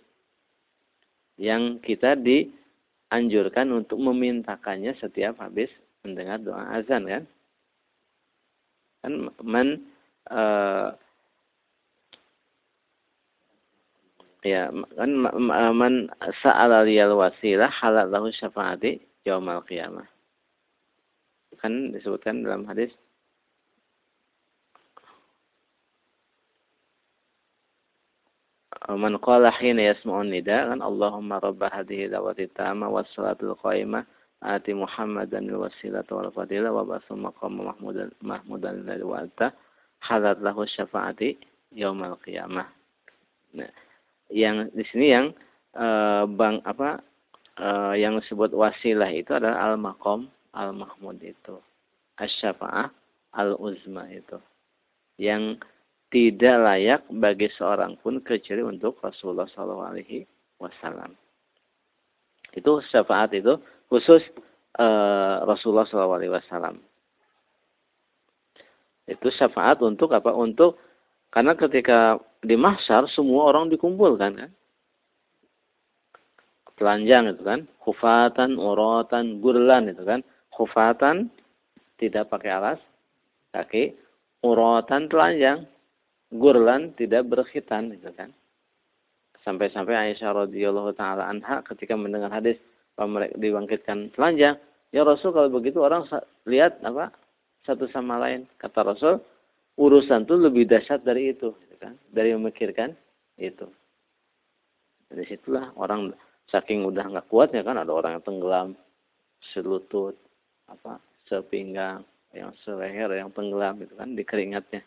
[1.39, 5.71] Yang kita dianjurkan untuk memintakannya setiap habis
[6.03, 7.23] mendengar doa azan kan.
[9.07, 9.87] Kan man
[10.35, 10.91] uh,
[14.43, 14.67] ya
[14.99, 15.11] kan
[15.79, 16.11] man
[16.43, 20.11] sa'ala liyal wasilah halal lahu syafaati yaumal qiyamah.
[21.63, 22.91] Kan disebutkan dalam hadis
[28.91, 34.03] Man qala hina yasma'un nida kan Allahumma rabb hadhihi da'wati tamma was salatul qaimah
[34.45, 39.53] wal fadilah wa basu maqam mahmudan mahmudan lillahi wa anta
[40.05, 41.41] halat lahu syafaati
[41.73, 42.69] yaumal qiyamah.
[43.57, 43.73] Nah,
[44.29, 45.27] yang di sini yang
[45.73, 47.01] uh, bang apa
[47.59, 51.57] uh, yang disebut wasilah itu adalah al maqam al mahmud itu
[52.21, 52.93] asyafaah
[53.37, 54.37] al uzma itu
[55.17, 55.57] yang
[56.13, 60.23] tidak layak bagi seorang pun kecuali untuk Rasulullah Shallallahu Alaihi
[60.63, 61.13] Wasallam.
[62.55, 64.23] Itu syafaat itu khusus
[64.79, 66.83] uh, Rasulullah Wasallam.
[69.07, 70.35] Itu syafaat untuk apa?
[70.35, 70.83] Untuk
[71.31, 74.51] karena ketika di mahsyar semua orang dikumpulkan kan.
[76.77, 80.21] Telanjang itu kan, khufatan, uratan, gurlan itu kan.
[80.53, 81.33] Khufatan
[81.97, 82.81] tidak pakai alas
[83.57, 83.97] kaki,
[84.45, 85.65] uratan telanjang,
[86.37, 88.29] gurlan tidak berkhitan itu kan.
[89.41, 92.61] Sampai-sampai Aisyah radhiyallahu taala anha ketika mendengar hadis
[93.37, 94.13] dibangkitkan.
[94.17, 94.57] Telanjang,
[94.91, 96.09] ya Rasul kalau begitu orang
[96.49, 97.13] lihat apa
[97.69, 98.49] satu sama lain.
[98.57, 99.21] Kata Rasul,
[99.77, 101.95] urusan itu lebih dahsyat dari itu kan.
[102.11, 102.97] Dari memikirkan
[103.37, 103.69] itu.
[105.07, 106.17] Dari situlah orang
[106.51, 108.69] saking udah nggak kuat ya kan ada orang yang tenggelam
[109.51, 110.15] selutut
[110.71, 114.83] apa sepinggang yang seleher yang tenggelam itu kan di keringatnya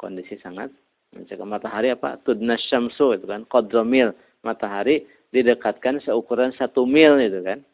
[0.00, 0.72] kondisi sangat
[1.12, 1.46] mencegah.
[1.46, 2.18] Matahari apa?
[2.24, 3.44] Tudna syamsu itu kan.
[3.46, 7.64] Qadramil matahari didekatkan seukuran satu mil itu kan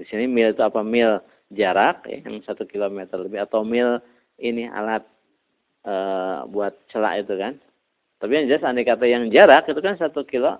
[0.00, 1.20] di sini mil itu apa mil
[1.52, 4.00] jarak ya, yang satu kilometer lebih atau mil
[4.40, 5.04] ini alat
[5.84, 5.94] e,
[6.48, 7.52] buat celak itu kan.
[8.20, 10.56] Tapi yang jelas andai kata yang jarak itu kan satu kilo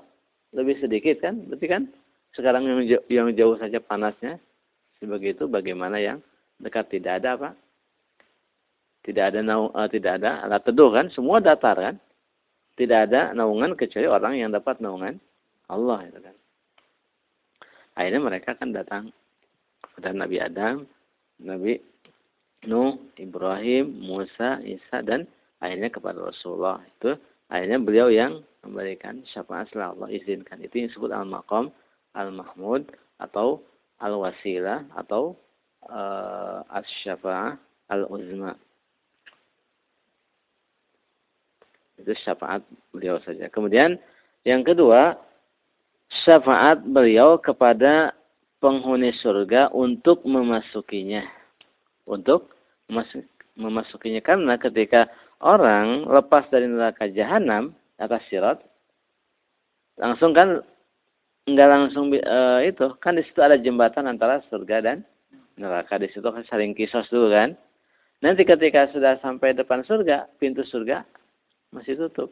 [0.53, 1.83] lebih sedikit kan, berarti kan
[2.35, 4.37] sekarang yang jauh, yang jauh saja panasnya
[4.99, 6.19] sebegitu bagaimana yang
[6.61, 7.51] dekat tidak ada apa?
[9.01, 11.97] Tidak ada nau, uh, tidak ada alat teduh kan, semua datar kan.
[12.77, 15.21] Tidak ada naungan kecuali orang yang dapat naungan
[15.71, 16.37] Allah itu kan.
[17.95, 19.15] Akhirnya mereka kan datang
[19.83, 20.87] kepada Nabi Adam,
[21.41, 21.81] Nabi
[22.69, 25.25] Nuh, Ibrahim, Musa, Isa dan
[25.65, 26.85] akhirnya kepada Rasulullah.
[26.99, 27.17] Itu
[27.49, 30.61] akhirnya beliau yang memberikan syafaat setelah Allah izinkan.
[30.61, 31.73] Itu yang disebut al-maqam,
[32.13, 32.85] al-mahmud
[33.17, 33.65] atau
[34.01, 35.37] al-wasilah atau
[35.89, 37.57] uh, as-syafa'ah
[37.89, 38.53] al-uzma.
[42.01, 43.49] Itu syafaat beliau saja.
[43.49, 43.97] Kemudian
[44.45, 45.17] yang kedua,
[46.11, 48.13] syafaat beliau kepada
[48.59, 51.25] penghuni surga untuk memasukinya.
[52.05, 52.51] Untuk
[53.57, 54.21] memasukinya.
[54.21, 55.07] Karena ketika
[55.41, 58.61] orang lepas dari neraka jahanam atas sirat
[60.01, 60.65] langsung kan
[61.45, 64.99] nggak langsung uh, itu kan di situ ada jembatan antara surga dan
[65.57, 65.97] neraka.
[66.01, 67.57] Di situ kan saling kisos dulu kan.
[68.21, 71.05] Nanti ketika sudah sampai depan surga pintu surga
[71.73, 72.29] masih tutup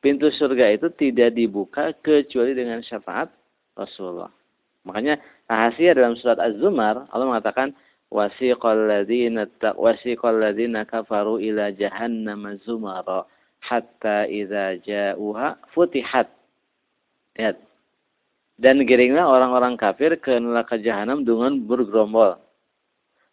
[0.00, 3.28] pintu surga itu tidak dibuka kecuali dengan syafaat
[3.76, 4.32] Rasulullah.
[4.88, 7.76] Makanya rahasia dalam surat Az-Zumar Allah mengatakan
[8.08, 13.28] wasiqal ladzina kafaru ila jahannam zumara
[13.60, 16.32] hatta idza ja'uha futihat.
[17.36, 17.56] Lihat.
[18.60, 22.36] Dan giringlah orang-orang kafir ke neraka jahanam dengan bergerombol.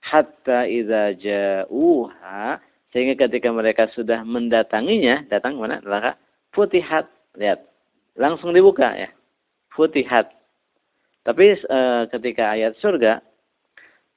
[0.03, 2.59] Hatta idza ja'uha
[2.91, 5.83] sehingga ketika mereka sudah mendatanginya datang mana?
[5.83, 6.15] Neraka
[6.57, 7.05] futihat.
[7.37, 7.61] Lihat.
[8.17, 9.13] Langsung dibuka ya.
[9.77, 10.33] Futihat.
[11.21, 11.79] Tapi e,
[12.09, 13.21] ketika ayat surga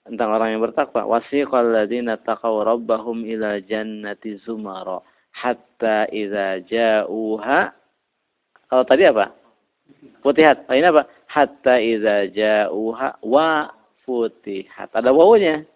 [0.08, 5.04] tentang orang yang bertakwa wasiqal ladzina taqaw rabbahum ila jannati zumara
[5.36, 7.60] hatta idza ja'uha.
[8.72, 9.36] Kalau tadi apa?
[10.24, 10.64] Futihat.
[10.70, 11.04] Oh, ini apa?
[11.28, 13.68] Hatta idza ja'uha wa
[14.08, 14.88] futihat.
[14.96, 15.66] Ada wawunya.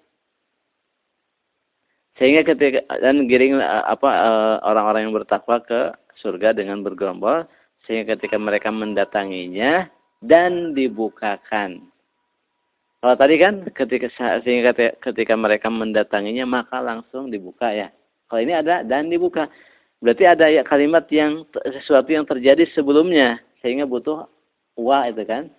[2.15, 5.91] Sehingga ketika dan giring apa eh, orang-orang yang bertakwa ke
[6.21, 7.47] surga dengan bergerombol
[7.85, 9.89] sehingga ketika mereka mendatanginya
[10.25, 11.95] dan dibukakan
[13.05, 14.09] kalau tadi kan ketika
[14.41, 17.93] sehingga ketika mereka mendatanginya maka langsung dibuka ya.
[18.33, 19.45] Kalau ini ada dan dibuka.
[20.01, 24.25] Berarti ada ya kalimat yang sesuatu yang terjadi sebelumnya sehingga butuh
[24.81, 25.53] wa itu kan.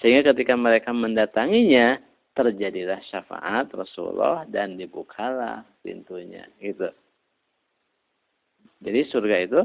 [0.00, 2.00] Sehingga ketika mereka mendatanginya
[2.32, 6.88] terjadilah syafaat Rasulullah dan dibukalah pintunya gitu.
[8.84, 9.60] Jadi surga itu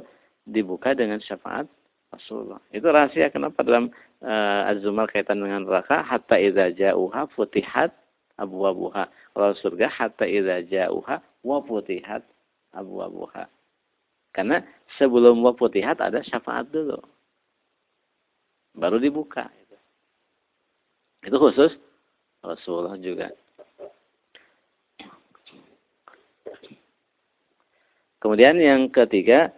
[0.48, 1.68] dibuka dengan syafaat
[2.12, 2.60] Rasulullah.
[2.76, 3.92] Itu rahasia kenapa dalam
[4.24, 7.96] uh, Az-Zumar kaitan dengan neraka hatta idza ja'uha futihat
[8.36, 9.08] abwabuha.
[9.36, 12.24] Kalau surga hatta idza ja'uha wa futihat
[12.76, 13.48] abwabuha.
[14.32, 14.64] Karena
[14.96, 17.00] sebelum wa futihat ada syafaat dulu.
[18.76, 19.52] Baru dibuka.
[21.22, 21.76] Itu khusus
[22.42, 23.30] Rasulullah juga.
[28.22, 29.50] Kemudian yang ketiga,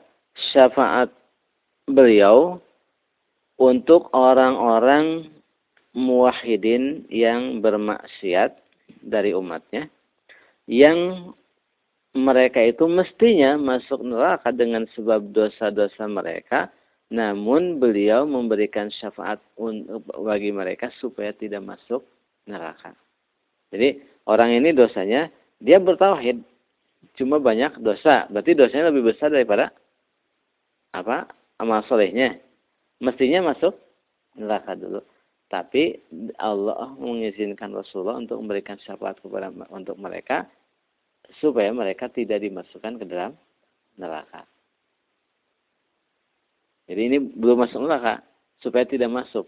[0.56, 1.12] syafaat
[1.86, 2.64] beliau
[3.60, 5.28] untuk orang-orang
[5.94, 8.58] muwahhidin yang bermaksiat
[9.04, 9.92] dari umatnya
[10.66, 11.32] yang
[12.16, 16.72] mereka itu mestinya masuk neraka dengan sebab dosa-dosa mereka
[17.14, 19.38] namun beliau memberikan syafaat
[20.18, 22.02] bagi mereka supaya tidak masuk
[22.50, 22.98] neraka.
[23.70, 25.30] Jadi orang ini dosanya
[25.62, 26.42] dia bertauhid
[27.20, 28.26] cuma banyak dosa.
[28.32, 29.72] Berarti dosanya lebih besar daripada
[30.94, 31.30] apa?
[31.62, 32.40] amal solehnya.
[33.00, 33.78] Mestinya masuk
[34.36, 35.00] neraka dulu.
[35.48, 36.02] Tapi
[36.42, 40.50] Allah mengizinkan Rasulullah untuk memberikan syafaat kepada untuk mereka
[41.40, 43.38] supaya mereka tidak dimasukkan ke dalam
[44.02, 44.44] neraka.
[46.90, 48.26] Jadi ini belum masuk neraka
[48.60, 49.46] supaya tidak masuk.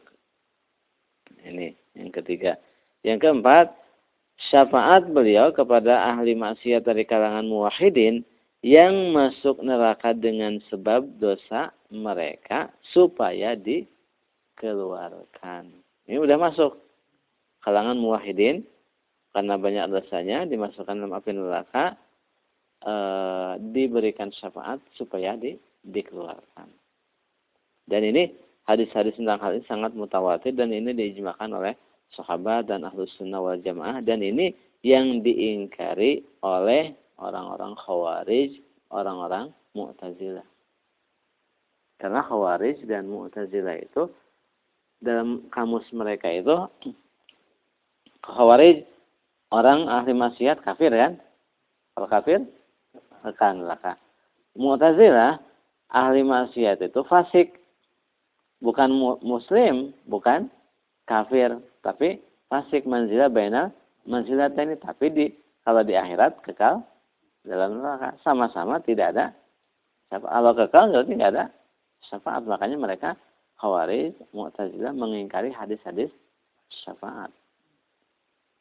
[1.41, 2.55] Ini yang ketiga.
[3.01, 3.73] Yang keempat,
[4.51, 8.23] syafaat beliau kepada ahli maksiat dari kalangan muwahhidin
[8.65, 15.69] yang masuk neraka dengan sebab dosa mereka supaya dikeluarkan.
[16.09, 16.81] Ini sudah masuk
[17.61, 18.65] kalangan muwahhidin
[19.35, 21.97] karena banyak dosanya dimasukkan dalam api neraka
[22.81, 22.93] e,
[23.69, 26.71] diberikan syafaat supaya di, dikeluarkan.
[27.85, 28.33] Dan ini
[28.65, 31.73] hadis-hadis tentang hal ini sangat mutawatir dan ini diijmakan oleh
[32.13, 34.53] sahabat dan ahlus sunnah wal jamaah dan ini
[34.85, 38.61] yang diingkari oleh orang-orang khawarij,
[38.93, 40.45] orang-orang mu'tazilah.
[41.97, 44.11] Karena khawarij dan mu'tazilah itu
[45.01, 46.53] dalam kamus mereka itu
[48.21, 48.85] khawarij
[49.49, 51.17] orang ahli maksiat kafir kan?
[51.97, 52.39] Kalau kafir
[53.25, 53.97] akan laka.
[54.53, 55.41] Mu'tazilah
[55.89, 57.57] ahli maksiat itu fasik
[58.61, 58.91] bukan
[59.23, 60.47] muslim, bukan
[61.05, 63.73] kafir, tapi fasik manzilah bainal
[64.05, 64.77] manzilah ini.
[64.77, 65.25] Tapi di
[65.65, 66.81] kalau di akhirat kekal
[67.45, 68.17] dalam neraka.
[68.21, 69.25] Sama-sama tidak ada
[70.09, 71.45] kalau kekal berarti tidak ada
[72.09, 72.43] syafaat.
[72.45, 73.09] Makanya mereka
[73.57, 76.13] khawarij mu'tazilah mengingkari hadis-hadis
[76.85, 77.33] syafaat.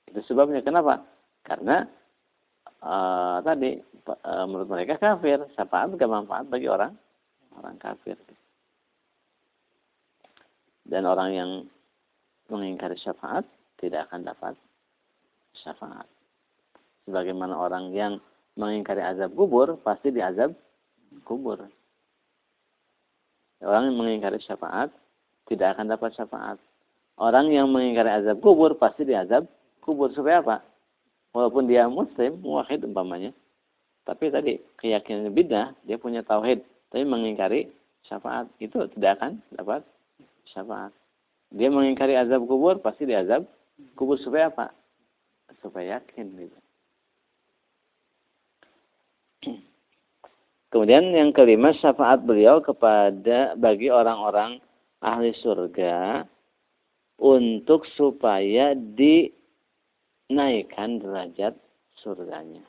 [0.08, 0.64] Itu sebabnya.
[0.64, 1.04] Kenapa?
[1.44, 1.84] Karena
[2.80, 3.76] uh, tadi
[4.08, 5.44] uh, menurut mereka kafir.
[5.56, 6.96] Syafaat gak manfaat bagi orang
[7.60, 8.16] orang kafir.
[10.84, 11.50] Dan orang yang
[12.48, 13.44] mengingkari syafaat
[13.80, 14.54] tidak akan dapat
[15.64, 16.06] syafaat.
[17.04, 18.20] Sebagaimana orang yang
[18.56, 20.56] mengingkari azab kubur pasti diazab
[21.26, 21.68] kubur.
[23.64, 24.92] Orang yang mengingkari syafaat
[25.48, 26.58] tidak akan dapat syafaat.
[27.20, 29.46] Orang yang mengingkari azab kubur pasti diazab
[29.84, 30.10] kubur.
[30.16, 30.56] Supaya apa?
[31.34, 33.34] Walaupun dia muslim, muwahid umpamanya.
[34.04, 36.60] Tapi tadi keyakinan bidah, dia punya tauhid.
[36.92, 37.68] Tapi mengingkari
[38.06, 39.80] syafaat itu tidak akan dapat
[40.52, 40.92] syafaat.
[41.54, 43.46] Dia mengingkari azab kubur, pasti diazab
[43.94, 44.74] kubur supaya apa?
[45.62, 46.58] Supaya yakin gitu.
[50.74, 54.58] Kemudian yang kelima syafaat beliau kepada bagi orang-orang
[54.98, 56.26] ahli surga
[57.22, 59.38] untuk supaya dinaikkan
[60.98, 61.54] derajat
[62.02, 62.66] surganya.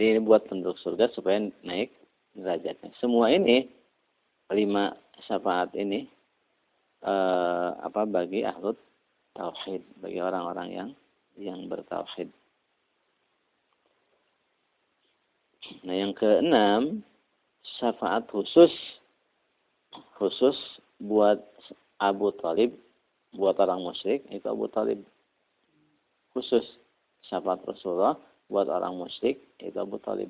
[0.00, 1.92] Jadi ini buat penduduk surga supaya naik
[2.32, 2.88] derajatnya.
[3.04, 3.68] Semua ini
[4.48, 4.96] lima
[5.28, 6.08] syafaat ini
[7.04, 8.80] eh, apa bagi ahlut
[9.36, 10.90] tauhid, bagi orang-orang yang
[11.36, 12.32] yang bertauhid.
[15.84, 17.04] Nah, yang keenam
[17.76, 18.72] syafaat khusus
[20.16, 20.56] khusus
[20.96, 21.44] buat
[22.00, 22.72] Abu Talib,
[23.36, 25.04] buat orang musyrik itu Abu Talib
[26.32, 26.64] khusus
[27.28, 28.16] syafaat Rasulullah
[28.50, 30.28] buat orang musyrik itu Abu Talib.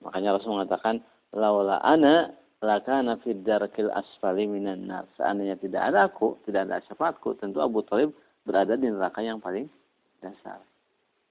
[0.00, 1.04] Makanya Rasul mengatakan,
[1.36, 2.32] laula ana
[2.64, 5.04] lakana fid darkil asfali minan nar.
[5.20, 9.68] Seandainya tidak ada aku, tidak ada syafaatku, tentu Abu Talib berada di neraka yang paling
[10.24, 10.64] dasar.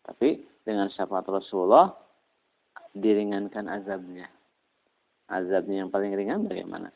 [0.05, 1.93] Tapi dengan syafaat Rasulullah
[2.93, 4.29] diringankan azabnya.
[5.29, 6.93] Azabnya yang paling ringan bagaimana?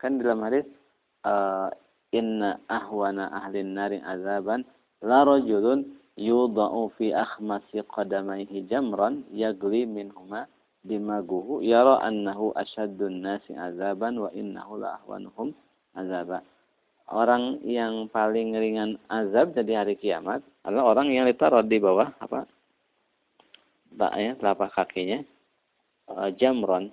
[0.00, 0.66] Kan dalam hadis
[1.28, 1.68] uh,
[2.10, 4.66] inna ahwana ahlin nari azaban
[5.02, 5.84] la rajulun
[6.16, 10.46] yudha'u fi akhmasi qadamaihi jamran yagli minhuma
[10.86, 15.54] dimaguhu yara annahu ashaddun nasi azaban wa innahu la ahwanuhum
[15.94, 16.42] azaba.
[17.12, 22.46] Orang yang paling ringan azab jadi hari kiamat adalah orang yang ditaruh di bawah apa?
[24.16, 25.20] Ya, telapak kakinya
[26.08, 26.88] uh, jamron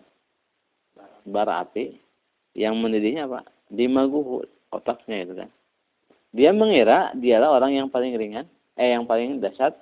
[1.24, 1.95] bara api
[2.57, 3.47] yang mendidihnya apa?
[3.72, 4.43] Dimaguhu
[4.74, 5.49] otaknya itu kan.
[6.30, 8.45] Dia mengira dialah orang yang paling ringan,
[8.77, 9.73] eh yang paling dahsyat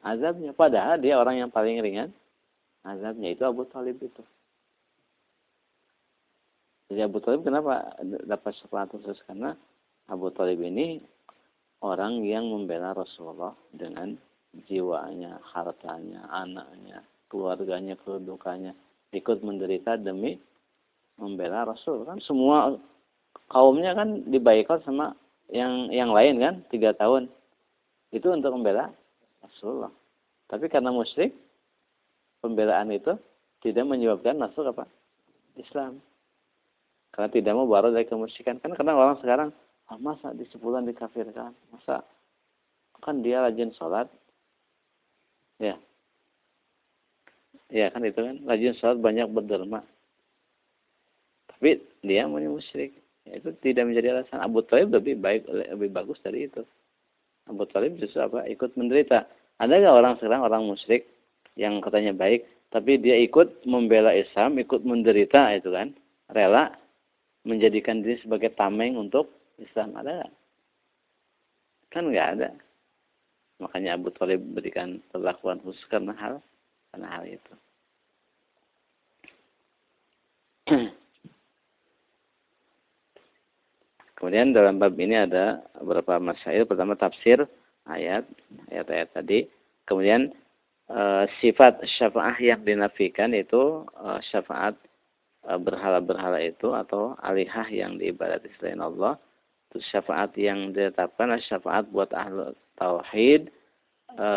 [0.00, 0.56] azabnya.
[0.56, 2.08] Padahal dia orang yang paling ringan
[2.82, 4.22] azabnya itu Abu Talib itu.
[6.92, 9.16] Jadi Abu Talib kenapa dapat syafaat khusus?
[9.24, 9.56] Karena
[10.08, 11.00] Abu Talib ini
[11.80, 14.12] orang yang membela Rasulullah dengan
[14.68, 17.00] jiwanya, hartanya, anaknya,
[17.32, 18.76] keluarganya, kedudukannya.
[19.12, 20.36] Ikut menderita demi
[21.16, 22.04] membela Rasul.
[22.04, 22.76] Kan semua
[23.48, 25.12] kaumnya kan dibaikkan sama
[25.52, 27.28] yang yang lain kan tiga tahun.
[28.08, 28.88] Itu untuk membela
[29.44, 29.92] Rasulullah.
[30.48, 31.32] Tapi karena musyrik
[32.40, 33.16] pembelaan itu
[33.60, 34.88] tidak menyebabkan masuk apa?
[35.56, 36.00] Islam.
[37.12, 38.60] Karena tidak mau baru dari kemusyrikan.
[38.64, 39.48] Kan karena orang sekarang
[39.92, 41.52] ah, masa di sebulan dikafirkan?
[41.72, 42.00] Masa
[43.04, 44.08] kan dia rajin sholat?
[45.60, 45.76] Ya.
[47.72, 49.84] Ya kan itu kan rajin sholat banyak berderma.
[51.52, 54.42] Tapi dia mau musyrik itu tidak menjadi alasan.
[54.42, 56.66] Abu Talib lebih baik, lebih bagus dari itu.
[57.46, 58.46] Abu Talib justru apa?
[58.50, 59.26] Ikut menderita.
[59.62, 61.06] Ada nggak orang sekarang orang musyrik
[61.54, 62.42] yang katanya baik,
[62.72, 65.94] tapi dia ikut membela Islam, ikut menderita itu kan,
[66.32, 66.72] rela
[67.46, 70.32] menjadikan diri sebagai tameng untuk Islam ada nggak?
[71.92, 72.48] Kan nggak ada.
[73.62, 76.42] Makanya Abu Talib berikan perlakuan khusus karena hal
[76.90, 77.52] karena hal itu.
[84.22, 86.62] Kemudian dalam bab ini ada beberapa masail.
[86.62, 87.42] Pertama tafsir
[87.90, 88.22] ayat,
[88.70, 89.50] ayat-ayat tadi.
[89.82, 90.30] Kemudian
[90.86, 94.78] e, sifat syafaat yang dinafikan itu e, syafaat
[95.42, 99.18] e, berhala-berhala itu atau alihah yang diibadati selain Allah.
[99.74, 103.50] Terus syafaat yang ditetapkan syafaat buat ahlu tauhid
[104.14, 104.30] e,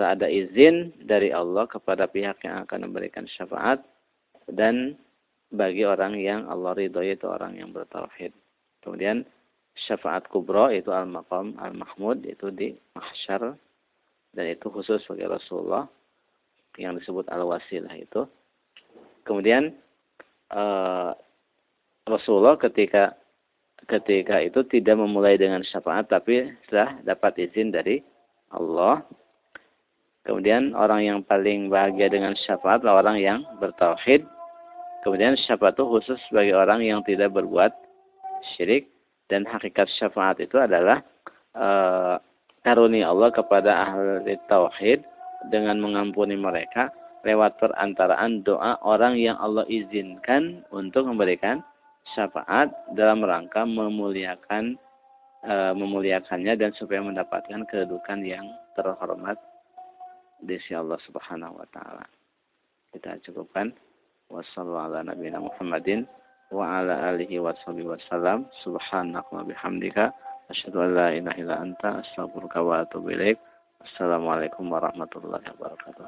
[0.00, 3.84] ada izin dari Allah kepada pihak yang akan memberikan syafaat
[4.48, 4.96] dan
[5.52, 8.32] bagi orang yang Allah ridhoi itu orang yang bertauhid.
[8.84, 9.24] Kemudian
[9.88, 13.56] syafaat kubro itu al-maqam al-mahmud itu di mahsyar
[14.36, 15.88] dan itu khusus bagi Rasulullah
[16.76, 18.28] yang disebut al-wasilah itu.
[19.24, 19.72] Kemudian
[20.52, 21.16] uh,
[22.04, 23.16] Rasulullah ketika
[23.88, 28.04] ketika itu tidak memulai dengan syafaat tapi setelah dapat izin dari
[28.52, 29.00] Allah.
[30.24, 34.24] Kemudian orang yang paling bahagia dengan syafaat adalah orang yang bertauhid.
[35.04, 37.83] Kemudian syafaat itu khusus bagi orang yang tidak berbuat
[38.54, 38.90] syirik
[39.32, 41.00] dan hakikat syafaat itu adalah
[41.56, 42.20] uh,
[42.64, 45.04] karunia Allah kepada ahli tauhid
[45.48, 46.92] dengan mengampuni mereka
[47.24, 51.64] lewat perantaraan doa orang yang Allah izinkan untuk memberikan
[52.12, 54.76] syafaat dalam rangka memuliakan
[55.48, 58.44] uh, memuliakannya dan supaya mendapatkan kedudukan yang
[58.76, 59.40] terhormat
[60.44, 62.04] di sisi Allah Subhanahu wa taala.
[62.92, 63.72] Kita cukupkan.
[64.28, 66.23] Wassalamualaikum warahmatullahi
[66.54, 70.14] wa ala alihi wa sahbihi wasallam subhanak wa bihamdika
[70.46, 73.42] asyhadu an la ilaha illa anta astaghfiruka wa atubu ilaik.
[73.82, 76.06] Assalamualaikum warahmatullahi wabarakatuh